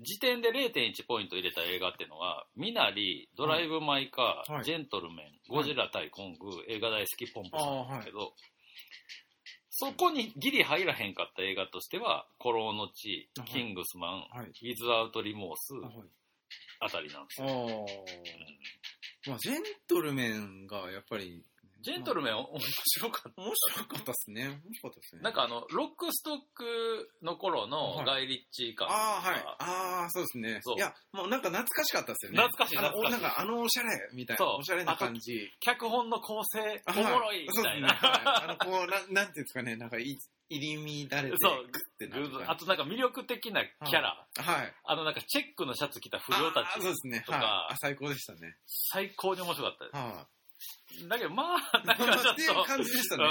[0.00, 8.34] 時点で0.1ポイント入れた映画っていうのは、ミナリ、ドライブ・マイ・カー、はいジェントルメン、ゴジラ対コング、映画大好きポンポさんなんだけど、
[9.76, 14.46] そこにギリ入らへんかった映画としては、コロの地はい、キングスマン、はい。
[14.46, 15.74] ウィズ・アウト・リモース
[16.78, 17.86] あ、たりなんですあよ。
[19.26, 21.44] ーまあ、ジェントルメンがやっぱり、
[21.84, 22.46] ジェントルメン面
[22.98, 23.42] 白かった。
[23.42, 24.48] 面白かったっすね。
[24.48, 25.22] 面白かったっすね。
[25.22, 29.44] なんかあの、ロックストックの頃のはいガイ・リッチー感ああ、はい。
[29.58, 30.60] ああ、そうですね。
[30.76, 32.38] いや、もうなんか懐かしかったっすよね。
[32.38, 34.38] 懐かしい懐かしいなんかあのおしゃれみたいな。
[34.38, 35.50] そうおしゃれな感じ。
[35.60, 37.88] 脚本の構成、あおもろいみたいな。
[37.88, 37.94] ね。
[37.94, 40.16] はいあの、こう、なん、なんていうんですかね、なんかい、
[40.50, 44.26] 入り乱れて、そうグッてなる感じあとなんか魅力的なキャラ。
[44.36, 44.74] はい。
[44.84, 46.86] あのなんかチェックのシャツ着た不良たあーそうち。
[46.88, 47.22] ですね。
[47.26, 47.74] とかはい。
[47.74, 48.56] あ最高でしたね。
[48.66, 49.96] 最高に面白かったです。
[49.96, 50.26] は
[51.08, 51.86] だけどまあ、い。
[51.86, 52.32] なんかちょっと。
[52.32, 53.24] っていう感じでしたね。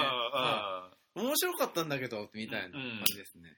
[1.16, 3.58] 面白かったんだけど、みたいな感じですね。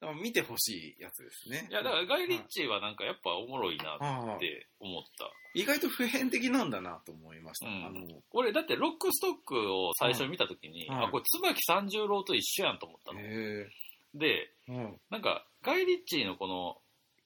[0.00, 1.68] だから見てほしいやつですね。
[1.70, 5.30] いや、だからガイ・リッチーはなんかやっぱおもろいなっはいて思った。
[5.54, 7.66] 意外と普遍的なんだなと思いました。
[7.66, 13.20] うんあの、俺、だってロックストックを最初見たときに、はいあ、これ椿三十郎と一緒やんと思ったの。
[13.20, 13.66] へ
[14.14, 14.72] で、え。
[14.72, 15.00] うん。
[15.10, 16.76] なんか、ガイ・リッチーのこの、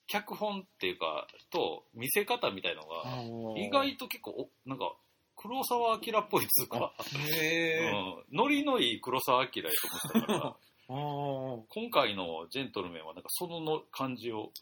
[0.07, 4.93] 脚本っていうか、と、見せ方みたいのが、意外と結構、おなんか、
[5.41, 6.93] 黒沢明っぽいっつうか、
[7.31, 7.91] へえ。
[8.31, 9.71] うん、ノリのいい黒沢明や
[10.13, 10.57] と思ったから。
[11.71, 14.53] 今回のジェントルメンはなんかそのの感じを、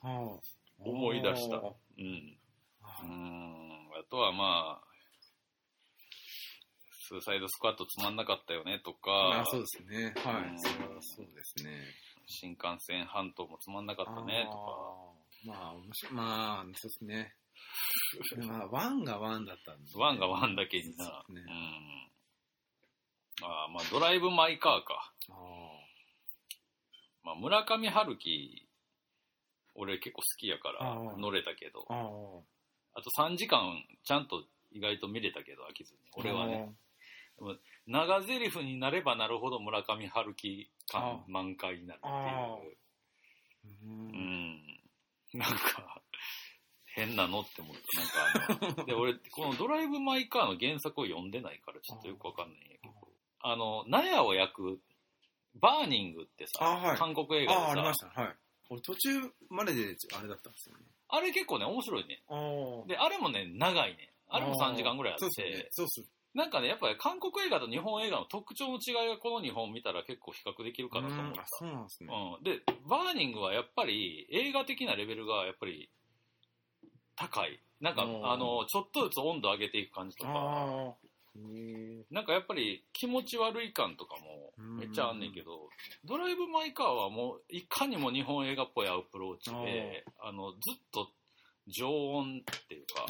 [0.79, 1.65] 思い出したうん。
[1.65, 4.89] うーん、あとはまあ、
[7.09, 10.15] スーサイドスクワットつまんなかったよねとかあ、そうですね。
[10.19, 10.59] はうんい。
[10.61, 11.87] それはそうですね。
[12.27, 16.13] 新感染半島もつまんなかったねとか、まあ、面白い。
[16.13, 17.35] まあ、そうですね。
[18.47, 19.91] まあ、ワンがワンだったんで。
[19.95, 21.25] ワンがワンだけにな。
[21.29, 22.11] ねうん。
[23.43, 25.13] ああ、まあドライブ・マイ・カーか。
[25.31, 25.33] あ
[27.23, 28.67] まあ村上春樹、
[29.75, 31.95] 俺結構好きやから乗れたけどあ。、
[32.95, 36.01] ああと3時間ちゃんと意外と見れたけど飽きずに。
[36.07, 36.13] あ。
[36.17, 36.75] 俺はね。
[37.87, 42.79] 長台詞になればなるほど村上春樹あ感満開になるってあいう。
[43.71, 43.87] う。
[43.87, 44.09] うん
[44.57, 44.81] ん。
[45.35, 46.03] なんか、
[46.99, 47.83] 変なのって思って。
[47.97, 52.95] なんかあの、で、俺、このドライブ・マイ・カーの原作を読んでないからちょっとよくわかんないんやけど、
[53.41, 54.81] あの、納屋を焼く、
[55.55, 58.21] バーニングってさ、あはい韓国映画でああ、ありまさ、した。
[58.23, 58.37] はい。
[58.71, 59.11] 俺途中
[59.49, 60.85] までであれだったんですよね。
[61.09, 62.23] あれ結構ね、面白いね。
[62.29, 62.35] あ
[62.85, 62.87] あ。
[62.87, 64.13] で、あれもね、長いね。
[64.29, 65.69] あれも3時間ぐらいあって、そうですね。
[65.71, 66.05] そうっす。
[66.35, 71.43] なんかね、やっぱり韓国映画と日本映画の特徴の違いがこの2本見たら結構比較できるかなと思うんあ、。
[71.47, 72.11] そうなんですね。
[72.13, 75.89] うん、で、バーニングはやっぱり映画的なレベルがやっぱり
[77.19, 77.61] 高い。
[77.81, 78.31] なんか、うん。
[78.31, 80.97] あの、ちょっとずつ温度上げていく感じとか。
[82.11, 85.69] なんかやっぱり気持ち悪い感とかもめっちゃあんねんけど、
[86.05, 91.09] ドライブ・マイ・カーはもういかにも日本映画っぽいアプローチで、あの、ずっと
[91.69, 93.07] 常音っていうか、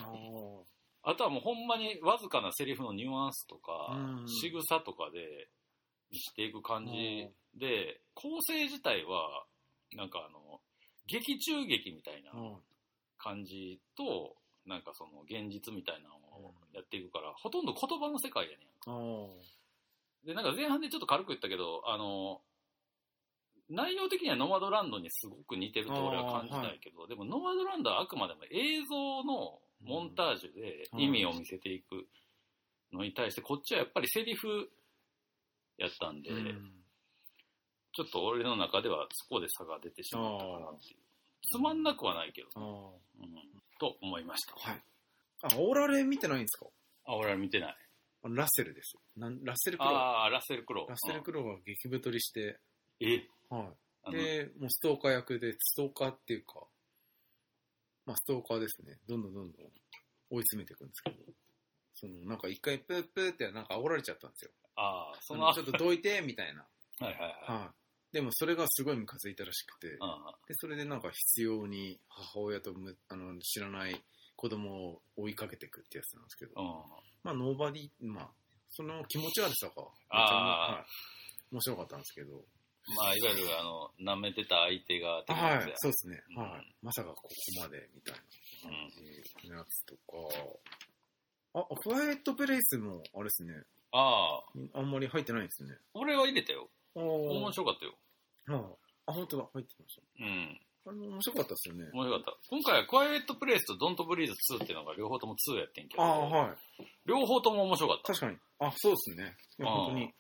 [1.05, 4.29] ああとはもうほんまにわずかなセリフのニュアンスとか、うん。
[4.29, 5.49] 仕草とかで
[6.11, 9.44] 見していく感じで、構成自体は、
[9.94, 10.61] なんかあの、
[11.07, 12.59] 劇中劇みたいなあ。
[13.18, 14.35] 感じと、
[14.66, 20.26] なんかその現実みたいなのをやっていくから、ほとんど言葉の世界やねん。
[20.26, 22.40] で、なんか前半でちょっと軽く言ったけど、あの、
[23.70, 32.07] 内容的にはノマドランドにすごく似てると俺は感じたんやけど、でもノマドランドはあくまでも映像のモンタージュで意味を見せていく
[32.92, 34.70] のに対して、こっちはやっぱりセリフ
[35.76, 36.72] やったんで、うん
[37.98, 41.00] ちょっと俺の中ではそこで差が出てしまったかなっていう。
[41.42, 43.01] つまんなくはないけど。
[43.20, 43.29] うん、
[43.79, 44.55] と思いました。
[44.55, 44.83] はい。
[45.42, 46.66] あ、オーラレ見てないんですか？
[47.07, 47.77] あ、俺は見てない。
[48.24, 48.96] ラッセルです。
[49.16, 49.94] なんラッセル・クロウ。
[49.94, 50.88] ああ、ラッセル・クロウ。
[50.88, 52.59] ラッセル・クロウが激太りして、
[53.01, 53.29] うんえ？
[53.48, 53.70] は
[54.09, 54.12] い。
[54.12, 56.55] で、もうストーカー役で、ストーカーっていうか、
[58.07, 58.98] まあストーカーですね。
[59.07, 59.66] どんどんどんどん
[60.31, 61.16] 追い詰めていくんですけど、
[61.94, 64.51] その、なんか一回プープーってなんか煽られちゃったんですよ。
[64.77, 66.66] ああ、その、そのちょっとどいて、みたいな。
[66.98, 67.61] はいはいはい。
[67.61, 67.70] はい。
[68.12, 74.03] でもそれがすごいムカついたらしくて、あで、それでなんか必要に母親とむあの知らない
[74.37, 76.55] 子供を追いかけていくってやつなんですけど。
[77.25, 78.29] まあ、ノーバディ、まあ、
[78.71, 79.83] その気持ち悪さが、
[80.16, 80.85] は
[81.51, 82.44] い、面白かったんですけど、
[82.97, 86.42] まあ、いわゆる、あの、舐めてた相手が、はいそうですね、うん。
[86.42, 86.75] はい。
[86.81, 87.29] まさかここ
[87.61, 88.77] まで、みたいなうん。
[88.79, 88.90] 感
[89.42, 90.01] じのやつとか、
[91.55, 93.53] あ、クワイトプレイスも、あれですね、
[93.92, 94.40] あ
[94.75, 95.77] あ、あんまり入ってないんですね。
[95.94, 96.71] 俺は入れたよ。
[97.05, 97.95] 面面白かったよ。
[98.47, 98.75] はい
[99.07, 100.61] あ、本当だ、入ってましうん。
[100.85, 100.91] た。
[100.91, 101.85] あれも面白かったですよね。
[101.95, 102.37] 面白かった。
[102.51, 106.57] 今回は、クワイエットプレイスとドントブリーズ2っていうのが両方とも2やってんけど、ああ、はい。
[107.07, 108.13] 両方とも面白かった。
[108.13, 108.37] 確かに。
[108.59, 109.37] あ、そうですね。
[109.59, 110.13] 本当に。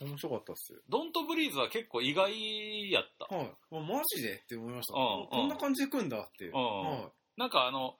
[0.00, 0.78] 面白かったっすよ。
[0.88, 3.34] ドントブリーズは結構意外やった。
[3.36, 3.46] はい。
[3.72, 4.36] あマジで？
[4.36, 4.94] って思いました。
[4.98, 6.46] うんこんな感じで来んだって。
[6.48, 7.96] んはなんかあの、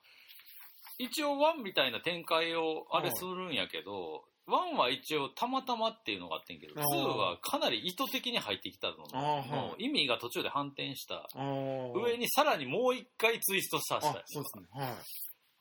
[0.99, 8.97] 一応ワンみたいな展開をあれするんやけど、1は一応たまたまっていうのがあってんけど、2あーはかなり意図的に入ってきたの
[9.79, 11.29] 意味が途中で反転した。
[11.35, 14.67] 上にさらにもう一回ツイストさせあたり、そうですね。
[14.73, 14.95] はい。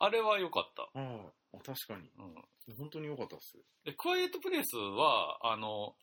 [0.02, 0.82] あれは良かった。
[0.98, 2.08] ああ、確かに。
[2.18, 2.34] うん。
[2.76, 3.58] 本当に良かったです。
[3.84, 5.94] で、クワイエットプレイスは、あの、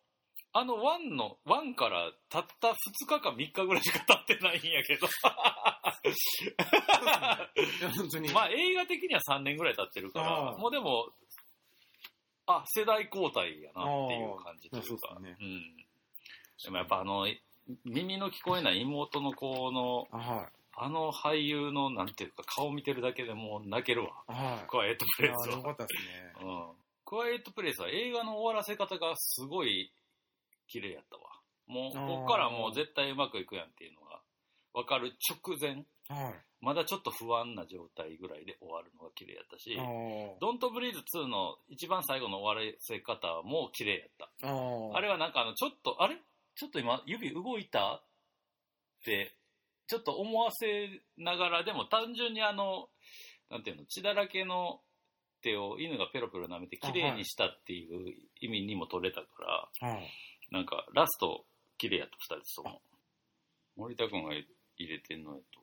[0.54, 2.74] あの1の、1からたった2
[3.08, 5.08] 日か3日ぐらいしか経ってないんやけど。
[7.96, 8.30] 本当に。
[8.34, 11.12] まあ映画的には3年ぐらい経ってるから、もうでも、
[12.48, 15.18] あ、世代交代やなっていう感じというか。
[15.20, 15.78] うねうん。
[16.64, 17.28] でもやっぱあの、
[17.86, 20.48] 耳の聞こえない妹の子の、あはい。
[20.80, 24.12] あの俳優の、なんていうか、顔見てるだけでもう泣けるわ。
[24.28, 24.68] はい。
[24.68, 25.64] クワイエットプレイスは。
[25.64, 26.34] かったですね。
[26.42, 26.76] うん。
[27.04, 29.92] クワイエットプレイスは映画の終わらせ方がすごい
[30.68, 31.24] 綺麗やったわ。
[31.66, 34.22] もう、こっからもう絶対うまくいくやんっていうのが
[34.74, 36.47] 分かる直前、はい。
[36.62, 39.78] まだちょっと不安な状態ぐらいで終わるのが綺麗やったし、
[40.42, 44.48] ドントブリーズ2の一番最後の終わらせ方も綺麗やった。
[44.48, 46.18] あれはなんかあの、ちょっと、あれ？
[46.56, 48.04] ちょっと今指動いたっ
[49.06, 49.36] て、
[49.88, 52.90] ちょっと思わせながら、でも単純にあの、
[53.52, 54.82] なんていうの、血だらけの
[55.44, 59.28] 手を犬がペロペロ舐めて綺麗にしたっていう意味にも取れたか
[59.80, 60.12] ら、はい。
[60.52, 61.46] なんかラスト
[61.78, 62.82] 綺麗やった二人とも。
[63.76, 64.48] 森田君が入
[64.80, 65.60] れてんのやと、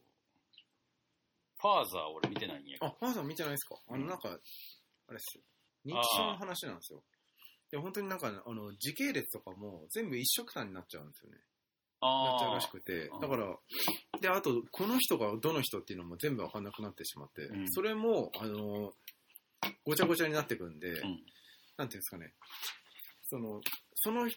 [1.65, 2.87] ファーザー俺見てないんやけど。
[2.93, 3.77] あ、ファーさん見てないですか？
[3.89, 5.45] あの、なんか、あれっすよ。
[5.87, 7.03] 認知症の話なんですよ。
[7.71, 11.39] で、本当になんか、あの、時系列とかも全部一緒くたになっちゃうんですよね。
[12.03, 13.09] なっちゃうらしくて。
[13.09, 13.57] だから、
[14.21, 18.93] で、あと、この人がどの人っていうのも全部わかんなくなってしまって、うんそれも、あの、
[19.87, 21.25] ごちゃごちゃになってくんで、うん。
[21.79, 22.35] なんていうんですかね、
[23.23, 23.63] その、
[23.95, 24.29] その、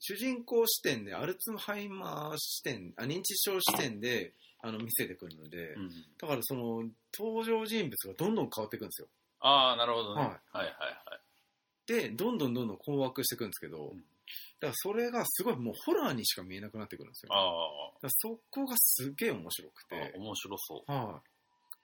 [0.00, 6.82] 主人公視点で、アルツハイマー視点、あ認知症視点で、あの、見せてくるので、うんだからその、
[7.16, 9.08] 登場人物がどんどん変わっていくんですよ。
[9.40, 10.22] ああ、なるほどね。
[10.22, 10.66] ははいいはいは
[11.16, 11.20] い。
[11.86, 17.32] で、どんどんどんどん困惑していくんですけど、んだからそれがすごいもうホラーにしか見えなくなってくるんですよ。
[17.32, 20.14] あだからそこがすげえ面白くあ、て。
[20.18, 20.92] 面白そう。
[20.92, 21.22] は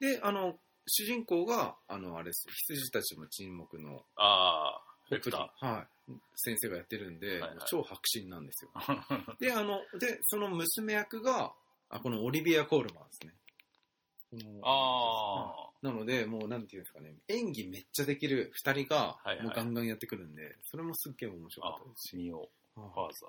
[0.00, 0.04] い。
[0.04, 6.12] で、あの、主人公が、あの、あれです、羊たちの沈黙の、ああ、レクタはい。
[6.36, 8.70] 先生がやってるんで、はいはい超迫真なんですよ。
[8.74, 9.36] ー。
[9.40, 11.54] で、あの、で、その娘役が、
[11.88, 13.34] あ、このオリビア・コールマンですね。
[14.30, 22.16] このあなので、もうなんていうんですかね、演技めっちゃできる二人がはいは、いもうガンガンやってくるんで、それもすっげえ面白かあったですし。
[22.16, 23.28] 見よう、はいファーザー。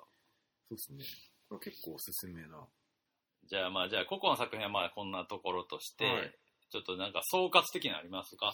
[0.70, 1.04] うですね。
[1.48, 2.66] これ結構おすすめな。
[3.44, 8.52] じゃあまあ、じゃあ、個々の作品はまあこんなところとして、はいちょっとなんか総括的なのありますか？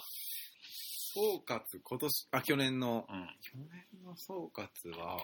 [1.14, 3.28] 総括、今年、あ、去年の、うん。
[3.42, 5.18] 去年の総括は、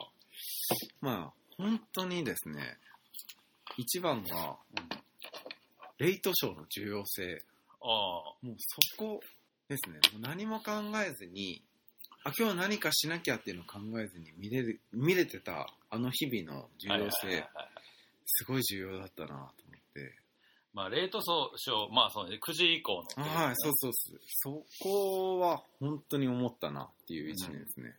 [1.00, 2.76] まあ、本当にですね、
[3.76, 4.58] 一番が、
[5.98, 7.42] レイトショーの重要性。
[7.80, 9.20] あもうそこ
[9.68, 10.00] ですね。
[10.12, 10.72] もう何も考
[11.04, 11.62] えずに、
[12.24, 16.98] あ、今日何かしなきゃっていうのを考えずに見れる、見れてたあの日々の重あ。
[16.98, 17.44] 要性
[18.26, 19.52] すごい重要だったなと思っ
[19.94, 20.14] て。
[20.78, 24.20] まあ、レート総賞、まあそうね、9時以降のはい、そうそうそう。
[24.28, 27.96] そこは本当に思ったなっていう一年ですね。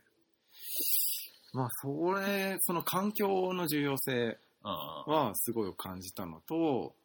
[1.51, 5.13] まあ、それ、その環境の重要性うんうん。
[5.13, 6.95] はすごい感じたのと、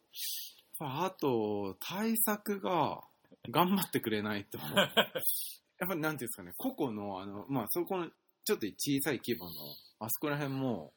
[0.79, 3.01] あと、対策が
[3.49, 4.57] 頑張ってくれないと。
[4.71, 8.09] やっぱりなんていうんですかね、個々の、あの、まあ、そこの、
[8.45, 9.51] ちょっと小さい規模の、
[9.99, 10.93] あそこら辺も、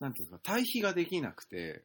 [0.00, 1.84] なんていうんですか、対比ができなくて、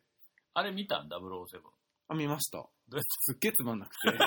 [0.53, 1.61] あれ見たん ?007。
[2.09, 2.67] あ、見ました。
[2.91, 4.17] すっげえつまんなくて。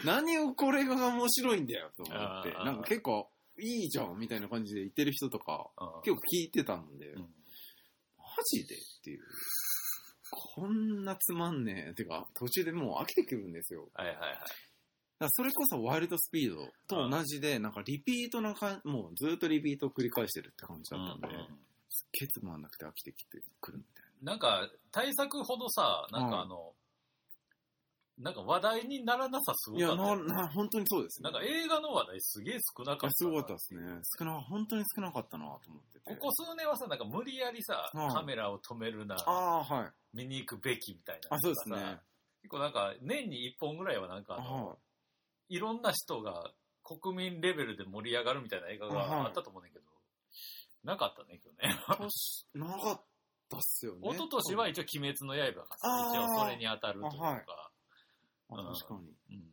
[0.04, 2.52] 何をこれが面白いんだよと思って。
[2.52, 9.22] なんか結構、いいじゃんみたいな感じで言ってる人とか、うん結構聞いてたんで、うんマジでっていう。
[10.30, 11.94] こんなつまんねえ。
[11.94, 13.88] てか、途中でもう飽きてくるんですよ。
[13.94, 14.38] はいはいはい。
[15.18, 26.72] だそれこそワイルドスピードと同じで、なんかリピートな感じ、もうずっとリピートを繰り返してるって感じだったんで、うんうんすっげえつまんなくて飽きてきてくるみたいなんか、対策ほどさ、なんかあの、
[28.18, 29.82] なんか話題にならなさすごな。
[29.82, 31.30] いったよねな、な、本当にそうですね。
[31.30, 33.12] なんか映画の話題すげえ少なかったな。
[33.12, 33.82] すごかったですね。
[34.18, 36.14] 少な、本当に少なかったなと思ってて。
[36.14, 39.92] ここ数年はさ、なんか無理やりさ、うんカメラを止めるな、ああ、はい。
[40.14, 41.36] 見に行くべきみたいな。
[41.36, 42.00] あ、そうですね。
[42.42, 44.76] 結構なんか、年に1本ぐらいはなんかあの、は
[45.48, 46.50] いろんな人が
[46.82, 49.92] 国民レベルで盛り上がるみたいな映画があったと思うねんだけど、
[50.84, 51.80] なかったね、今日ね。
[52.54, 53.04] なかっ
[53.48, 54.08] たっすよね。
[54.08, 55.66] 一昨年は一応鬼滅の刃が
[56.12, 57.44] 一応それに当たるというか、あはい
[58.50, 59.36] うんあ確かに。
[59.36, 59.44] うん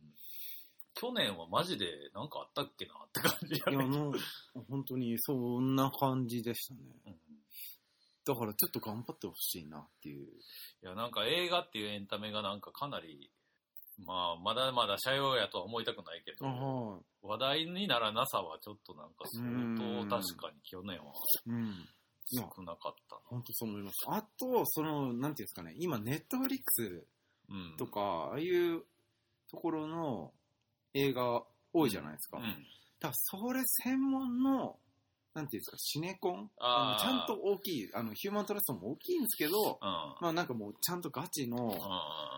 [0.96, 3.98] 去年はマジでなんかあったっけなって感じやいや、ね。
[3.98, 4.14] もう、
[4.70, 6.80] 本当にそんな感じでしたね。
[7.06, 7.14] うん
[8.26, 10.24] だからちょっと頑張ってほしいなっていう。
[10.24, 13.30] いや、なんか映画っていうエンタメがなんかかなり、
[14.06, 17.02] まあ、まだまだ社用やとは思いたくないけど、はい。
[17.22, 21.12] 話題にならなさはちょっとなんか相うん当確かに去年は
[22.26, 23.96] 少なかった本当そう思います。
[24.08, 27.06] あと、その、なんていうんですかね、今、ネットフリックス。
[27.76, 28.82] とか、ああいう
[29.50, 30.32] ところの
[30.94, 32.38] 映画多いじゃないですか。
[32.38, 32.44] うん。
[32.44, 32.58] だか
[33.08, 34.78] ら、それ専門の、
[35.34, 36.48] なんていうんですか、シネコン？
[36.60, 39.88] あちゃんと大きい、あの、ヒューマントラストも大きいんですけど、うん。
[40.20, 41.74] まあなんかもうちゃんとガチの、うん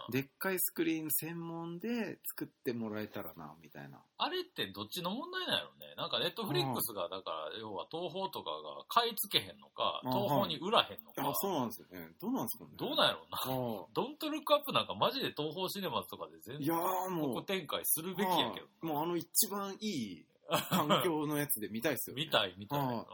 [0.09, 3.99] でっかいスクリーン専門で作ってもらえたらな、みたいな。
[4.19, 5.95] あれってどっちの問題なんやろね。
[5.97, 12.15] なんかネットフリックスが、だから、要は東宝とかが買い付けへんのか、あ東宝に売らへんのかあ、、そうなんですよね。
[12.23, 12.71] どうなんですかね。
[12.79, 13.39] どうなんやろうな。
[13.43, 16.77] あドントルックアップなんかマジで東宝シネマズとかで全いや
[17.11, 18.67] もう国、展開するべきやけど。
[18.71, 22.25] はいもうあの一番いい環境のやつで見たいですよ、ね。
[22.25, 22.79] 見たい見たい。
[22.79, 23.05] はいうん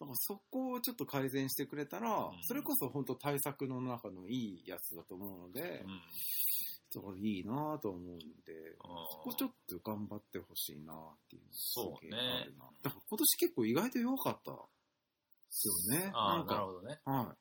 [0.00, 6.00] だからそこをちょっと改善してくれたら、んそれこそ本当対策の中のいいやつだと思うので、うん
[7.16, 8.24] いいなと思うんで、
[9.10, 10.96] そこちょっと頑張ってほしいなっ
[11.30, 14.58] ていうのすげえあるなだから今年結構意外と良かったで
[15.50, 16.10] すよね。
[16.14, 17.00] ああ、なんかなるほどね。
[17.06, 17.36] は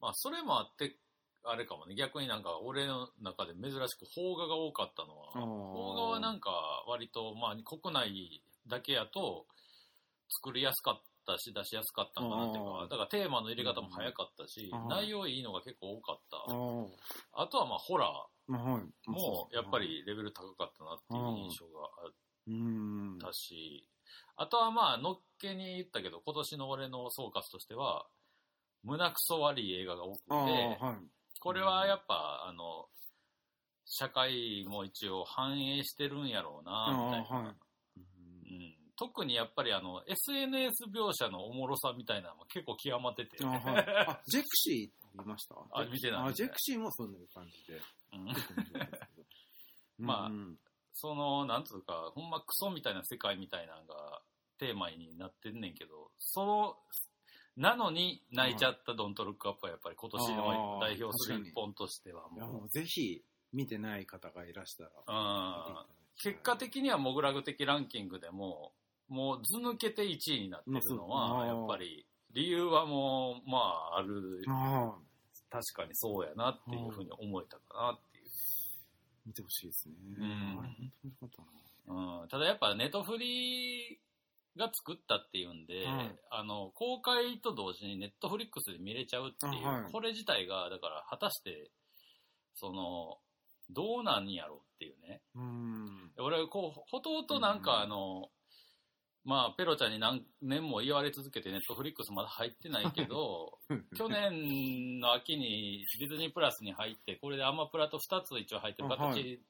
[0.00, 0.96] まあ、それもあって、
[1.44, 6.50] あれかもね、逆になんか俺の中で珍しく邦画が多かったのは、邦画はなんか
[6.86, 9.46] 割と、まあ、国内だけやと
[10.28, 16.36] 作りやすかったし、出しやすかったんかなっていうか、だからテーマの入れ方も早かったし内容いいのが結構多かった。
[17.36, 17.44] あ。
[17.44, 18.30] あとはまあ、ホラー。
[19.06, 22.12] もやっぱりレベル高かったなっていう印象があっ。
[23.20, 23.86] たし、
[24.36, 28.06] あとはまあ、のっけに言ったけど、今年の俺の総括としては、
[28.82, 30.78] 胸くそ悪い映画が多くて。
[31.40, 32.86] これはやっぱ、あの、
[33.86, 37.28] 社会も一応反映してるんやろうな、みたいな。
[37.46, 37.56] はい
[37.96, 43.38] うん、特にやっぱりあの、SNS 描写のおもろさみたいなのも結構極まってて。
[43.44, 44.06] あは い。
[44.06, 45.56] あ、ジェクシー見ました？
[45.72, 47.80] あ見てない あ、ジェクシーもそんな感じで。
[49.98, 50.58] まあうん
[50.92, 54.20] その、なんつうか、ほんまクソみたいな世界みたいなのが
[54.58, 56.76] テーマになってんねんけど、その、
[57.60, 64.90] なのに泣いちゃったドントルックアップはやっぱり今年の代表する一本としてはもう、ぜひ見てない方がいらしたら。
[65.06, 65.86] うん。
[66.16, 68.72] 結果的にはモグラグ的ランキングでも、
[69.08, 74.42] もうず抜けて1位になってるのまあは、やっぱり、理由はもう、まあ、ある、
[75.50, 78.24] 確かにそうやなっていうふうに思えたかなっていう。
[79.26, 79.94] 見てほしいですね。
[81.88, 84.00] うん、ただやっぱネトフリ
[84.56, 89.92] が作ったっていうんで、はいあの公開と同時にネットフリックスで見れちゃうっていう、あはい。
[89.92, 91.70] これ自体がだから果たして
[92.54, 93.18] その
[93.70, 95.22] どうなんやろうっていうね。
[95.34, 96.12] うん。
[96.18, 98.28] 俺こうほとほとなんかうんあの、
[99.24, 103.58] まあペロちゃんに何年も言われ続けてネットフリックスまだ入ってないけど
[103.96, 109.40] 去年の秋にディズニープラスに入って、これでアマプラと2つ一応入ってるあは形、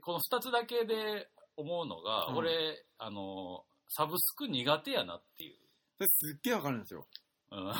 [0.00, 2.36] この2つだけで思うのが、うん。
[2.36, 5.56] 俺、あの、サブスク苦手やなっていう。
[5.98, 7.06] それすっげえわかるんですよ。
[7.50, 7.72] うん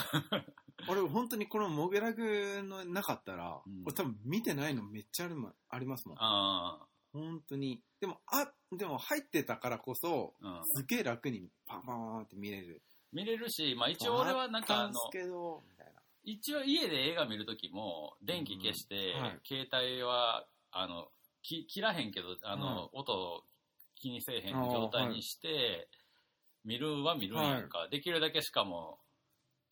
[0.88, 6.16] 俺、本当にこのモゲラグのなかったら、うん俺多分見てないのめっちゃあるもありますもん。
[6.18, 6.78] あ
[7.12, 7.80] 本当に。
[8.00, 12.82] でも、あ、でも入ってたからこそ、ーうんすげえ楽にパンパンって見れる。
[13.12, 16.00] 見れるし、まあ一応俺はなんかあのあったんす、けど、みたいな。
[16.24, 21.08] 一応家で映画見るときも、電気消して、うんはい携帯は、あの、
[21.42, 23.44] き切らへんけど、あの、音
[24.02, 25.88] 気にせえへん状態にして、
[26.64, 28.98] 見るは見るんやんか、できるだけしかも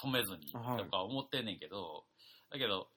[0.03, 0.85] 止めずにはい。
[0.85, 2.05] とか思ってんねんけど、
[2.51, 2.89] だけど、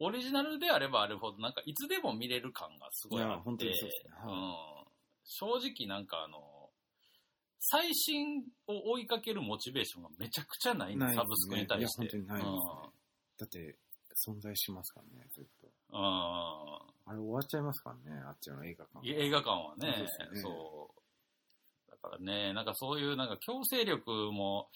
[0.00, 4.12] オリジナルであればあるほど、なんかいつでも見れる感がすごいあって、いや本当にそうですね。
[4.16, 4.32] はい。
[4.32, 4.84] うん、
[5.24, 6.70] 正直なんかあの、
[7.58, 12.02] 最新を追いかけるモチベーションがめちゃくちゃないサブスクに対して。
[12.02, 12.52] いや本当にないですね。
[12.52, 12.90] うん。
[13.38, 13.78] だって、
[14.14, 15.68] 存在しますからね、ずっと。
[15.90, 19.06] うんあれ終わっちゃいますからね、あっちの映画館。
[19.06, 20.94] 映画館はねそうねそ
[21.88, 21.90] う。
[21.90, 24.68] だからね、なんかそういうなんか強制力も、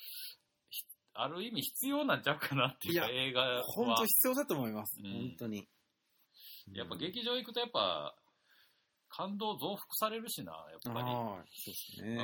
[0.69, 0.85] ひ
[1.15, 3.63] ある意味必要なんちゃうかなっていう映画は。
[3.63, 5.01] 本当必要だと思います。
[5.03, 5.69] うん本当に。
[6.75, 8.15] やっぱ劇場行くとやっぱ、
[9.09, 11.09] 感動増幅されるしな、やっぱり。
[11.09, 12.19] ああ、そうですね。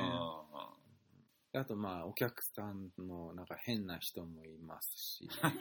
[1.57, 5.57] あとまあ、お客さんのなんか変な人もいますし、 なん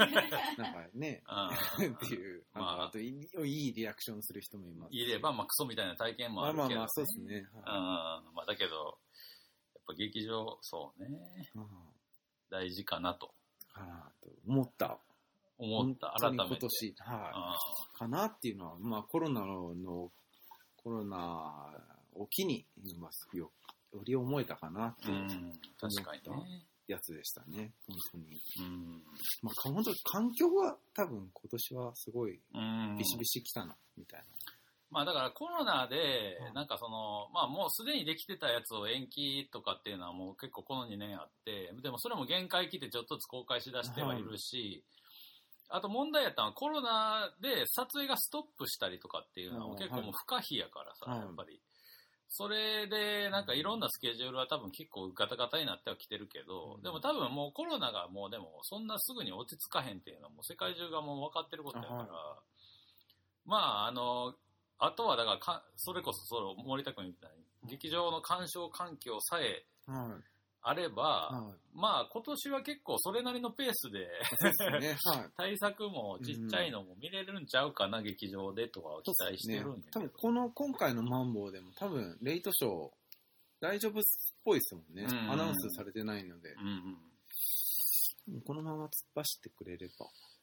[0.73, 1.23] かね、
[1.79, 5.03] うんっていう、まああといいいいリアクションする人もいますし。
[5.03, 7.49] いれば、まあ、クソみたいな体験もあるけど、まあまあまあ、そうですね。
[7.55, 7.63] うん。
[7.63, 8.99] はまあ、だけど、
[9.75, 11.69] やっぱ劇場、そうね、いうん
[12.51, 13.35] 大事かなと
[13.73, 14.99] かなと思った。
[15.59, 16.45] 思った、改めて。
[16.47, 17.57] 今年、は
[17.95, 17.99] い。
[17.99, 20.11] かなっていうのは、まあコロナの、
[20.77, 21.73] コロナ
[22.15, 23.53] を機に、今よ
[23.95, 26.65] より思えたかなってうん、いううん確かにね。
[26.87, 27.73] やつでしたね。
[27.87, 28.25] 本当に。
[28.61, 29.03] うん。
[29.43, 34.23] まあ本当に環境は多分今年はすごいうんビシビシ来たな、みたい
[34.91, 44.85] まあだからコロナでう、んなんかその、まあもうすでにできてたやつを延期とかっていうのはもう結構この2年あって、でもそれも限界来てちょっとずつ公開しだしてはいるし、
[45.71, 51.59] あと問題やったのはコロナで撮影がストップしたりとかっていうのはうん結構もう不可避やからさ、はいやっぱり。
[52.29, 56.83] それでなんかいろんなスケジュールは多分結構ガタガタになってはきてるけど、うん。
[56.83, 62.43] でも多分もうコロナがもうでもそんなすぐに落ち着かへんっていうのはもう世界中がもう分かってることやから、は
[63.45, 64.35] まああの、
[64.79, 67.31] あとはだからか、それこそその森田君みたい
[67.63, 70.34] に、劇場の鑑賞環境さえはい。
[70.67, 71.79] あれば、はい。
[71.79, 74.01] まあ今年は結構それなりのペースで
[74.81, 74.97] ね。
[75.05, 75.31] はい。
[75.37, 82.91] 対策もちっちゃいのも見れるんちゃうかな、劇場でとかは期待してるんやけど多分この今回のマンボウでも多分レイトショー
[83.61, 84.03] 大丈夫っ
[84.43, 86.99] ぽいですもんね、うんうんアナウンスされてないのでう、ん
[88.27, 88.41] うん。
[88.43, 89.89] このまま突っ走ってくれれ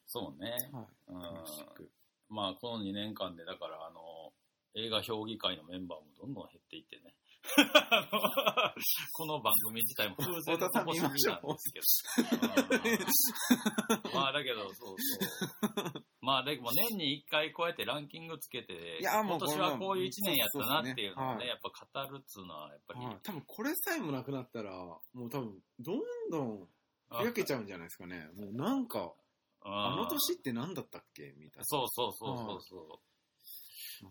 [0.07, 0.69] そうね。
[0.71, 1.89] ば、はい、うん
[2.29, 4.33] まあこの2年間で、だからあの、
[4.75, 7.13] 映画評議会のメンバーもどんどん減っていってね。
[9.13, 12.37] この番組自体も風前のこすぎなんですけど。
[12.45, 16.03] うんまあだけど、そうそう。
[16.21, 21.69] まあでも年に1回こうやってランキングつけて、いやもう今年はこういう1年やったなっていうのをね、やっぱ
[22.03, 26.67] 語るっつうのはやっぱり、はい、多分これさえもなくなったらもう多分どんどん
[27.09, 28.29] 開けちゃうんじゃないですかね。
[28.35, 29.13] もうなんか
[29.61, 31.65] あの年って何だったっけみたいな。
[31.65, 33.11] そうそうそうそうそう。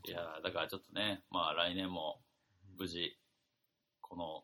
[0.05, 2.21] いやーだからちょっとね、まあ来年も
[2.81, 3.15] 無事、
[4.01, 4.43] この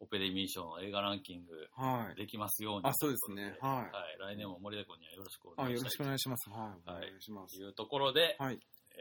[0.00, 2.16] オペデミー賞の映画ランキングはい。
[2.16, 2.88] できますように。
[2.88, 3.58] あそうですね。
[3.60, 3.84] は
[4.20, 4.22] い。
[4.22, 4.36] はい。
[4.36, 6.48] 来年も森田君にはよろしくおあよろしくお願いしたいと願いします。
[6.48, 7.56] はい、はいお願いします。
[7.60, 7.68] い。
[7.68, 8.58] うところで、はい。
[8.92, 8.96] え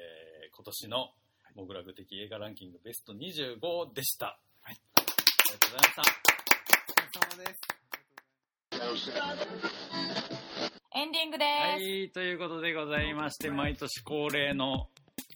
[0.51, 1.09] ー今年の
[1.55, 4.39] モグラグ的映画ランキングベスト25でした。
[4.61, 4.75] はい。
[4.75, 5.07] あり
[5.53, 6.01] がとうございました。
[6.01, 6.03] お
[6.91, 7.75] 疲れ様です。
[10.93, 11.47] エンディングです。
[11.47, 14.89] はい、ということでございまして、毎年恒例の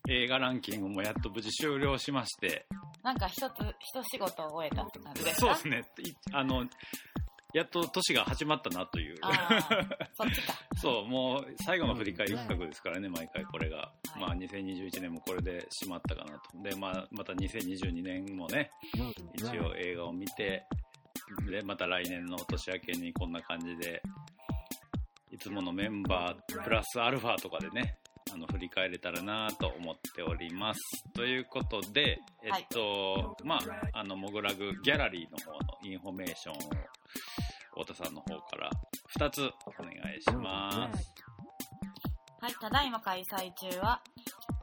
[0.08, 2.66] 映画ランキングもやっと無事終了しまして、
[3.04, 5.56] なんか一つ、一仕事を終えたって感じですか？
[5.56, 6.66] そうですね、いあの、
[7.54, 9.16] やっと年が始まったなという。
[10.14, 10.54] そっちか。
[10.78, 13.78] そう、もう最後の振り返り企画ですからね、毎回これが。
[13.78, 16.62] はいまあ2021年もこれで閉まったかなと。
[16.62, 18.70] で、まあまた2022年もね、
[19.34, 20.66] 一応映画を見て、
[21.50, 24.02] で、また来年の年明けにこんな感じで、
[25.32, 27.99] いつものメンバープラスアルファとかでね、
[28.34, 30.80] あの、振り返れたらなと思っております。
[31.14, 33.60] ということで、えっと、まあ、
[34.00, 36.60] あの、モグラグギャラリーの方のインフォメーションを、
[37.84, 38.70] 太田さんの方から
[39.18, 41.14] 2つお願いします。
[42.42, 44.02] はい、ただいま開催中は、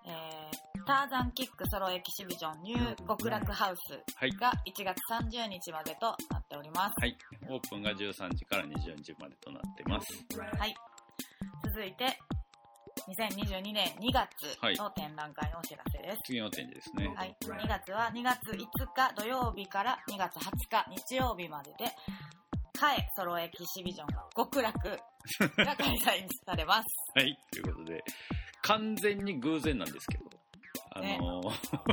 [0.06, 4.30] えー、ターザンキックソロエキシビジョンニュー極楽ハウスはい。
[4.30, 6.92] が1月30日までとなっております。
[7.00, 7.18] はい。
[7.50, 10.06] オープンが13時から24時までとなってます。
[10.58, 10.74] はい。
[11.64, 12.16] 続いて、
[13.08, 14.26] 2022年2月
[14.60, 16.18] はいの展覧会のお知らせです。
[16.26, 17.14] 次の展示ですね。
[17.14, 18.58] はい、2月は2月5
[18.94, 21.92] 日土曜日から2月20日日曜日までで、
[22.76, 26.84] カエソロエキシビジョン極楽が開催されます。
[27.14, 27.38] はい。
[27.52, 28.02] ということで、
[28.62, 30.24] 完全に偶然なんですけど、
[30.90, 31.42] あの、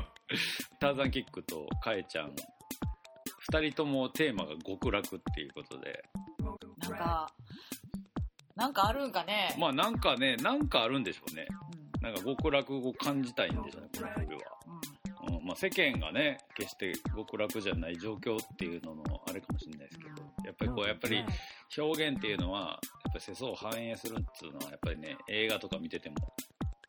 [0.81, 2.33] ターザンキックとカエちゃん、
[3.51, 6.03] 二人ともテーマが極楽っていうことで、
[6.79, 7.27] なんか、
[8.55, 9.55] なんかあるんかね。
[9.57, 11.47] まあなんかね、なんかあるんでしょうね。
[11.49, 12.01] うん。
[12.01, 14.41] なんか極楽を感じたいんでしょうね、この冬は。
[14.67, 15.37] うん。
[15.37, 20.09] うんまあ、世間がね、決して極楽じゃない状況っていうののあれかもしれないですけど、
[20.45, 21.23] やっぱりこう、やっぱり
[21.77, 26.15] 表現っていうのは、やっぱり世相を反映するっていうのは、やっぱりね、映画とか見てても、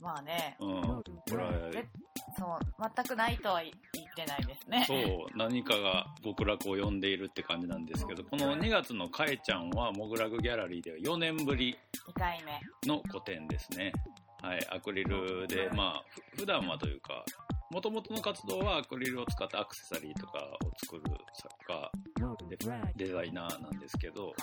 [0.01, 1.89] まあね、うん、これは、ぜ
[2.37, 2.59] そう、
[2.95, 4.85] 全くないとは言ってないですね。
[4.87, 11.77] そう、何かが極楽を呼んでいるって感じなんですけど、この2月のかえちゃんは、モグラグギャラリーでは4年ぶり
[12.09, 12.61] 2回目。
[12.87, 13.93] の個展ですね。
[14.43, 16.05] はい、アクリルで、まあ、
[16.37, 17.25] ふ普段はというか、
[17.71, 21.91] もともとの活動はアクリルを使ったアクセサリーとかを作る作家、
[22.95, 24.35] デデザイナーなんですけど、はい。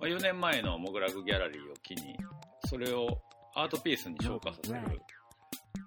[0.00, 2.16] まあ、4年前のモグラグギャラリーを機に、
[2.64, 3.20] それを
[3.54, 4.80] アートピースに昇華させる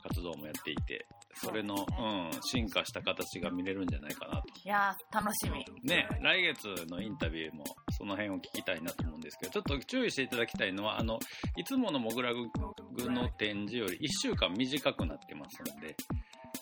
[0.03, 1.05] 活動もやっていて、
[1.41, 4.47] それの、そうん、進化した形が見れるんじゃないかなと。
[4.63, 5.65] いやー、楽しみ。
[5.89, 7.63] ね、来月のインタビューも
[7.97, 11.19] その辺を聞きたいなと思うんですけど、ちょっと注意していただきたいのは、あの、
[11.57, 12.49] いつものモグラグ
[13.09, 15.95] の展示より1週間短くなってますので、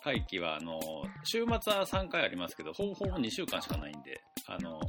[0.03, 0.79] 会期は、あの、
[1.23, 4.79] 週末は3回ありますけど、ほぼほぼ2週間しかないんで、あの、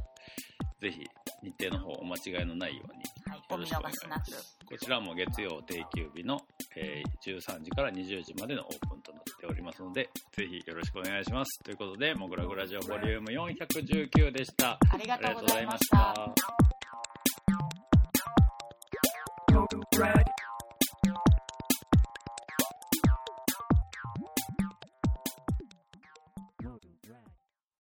[0.81, 1.05] ぜひ
[1.43, 4.57] 日程の方お間違いのないようによろしくお願いします。
[4.65, 6.39] こちらも月曜定休日の、
[6.75, 11.59] えー、13時から20時までのオープンとなっておりますので、ぜひよろしくお願いします。
[11.63, 14.77] ということで、もぐらぐラジオボリューム419でした。
[14.91, 16.33] ありがとうございました。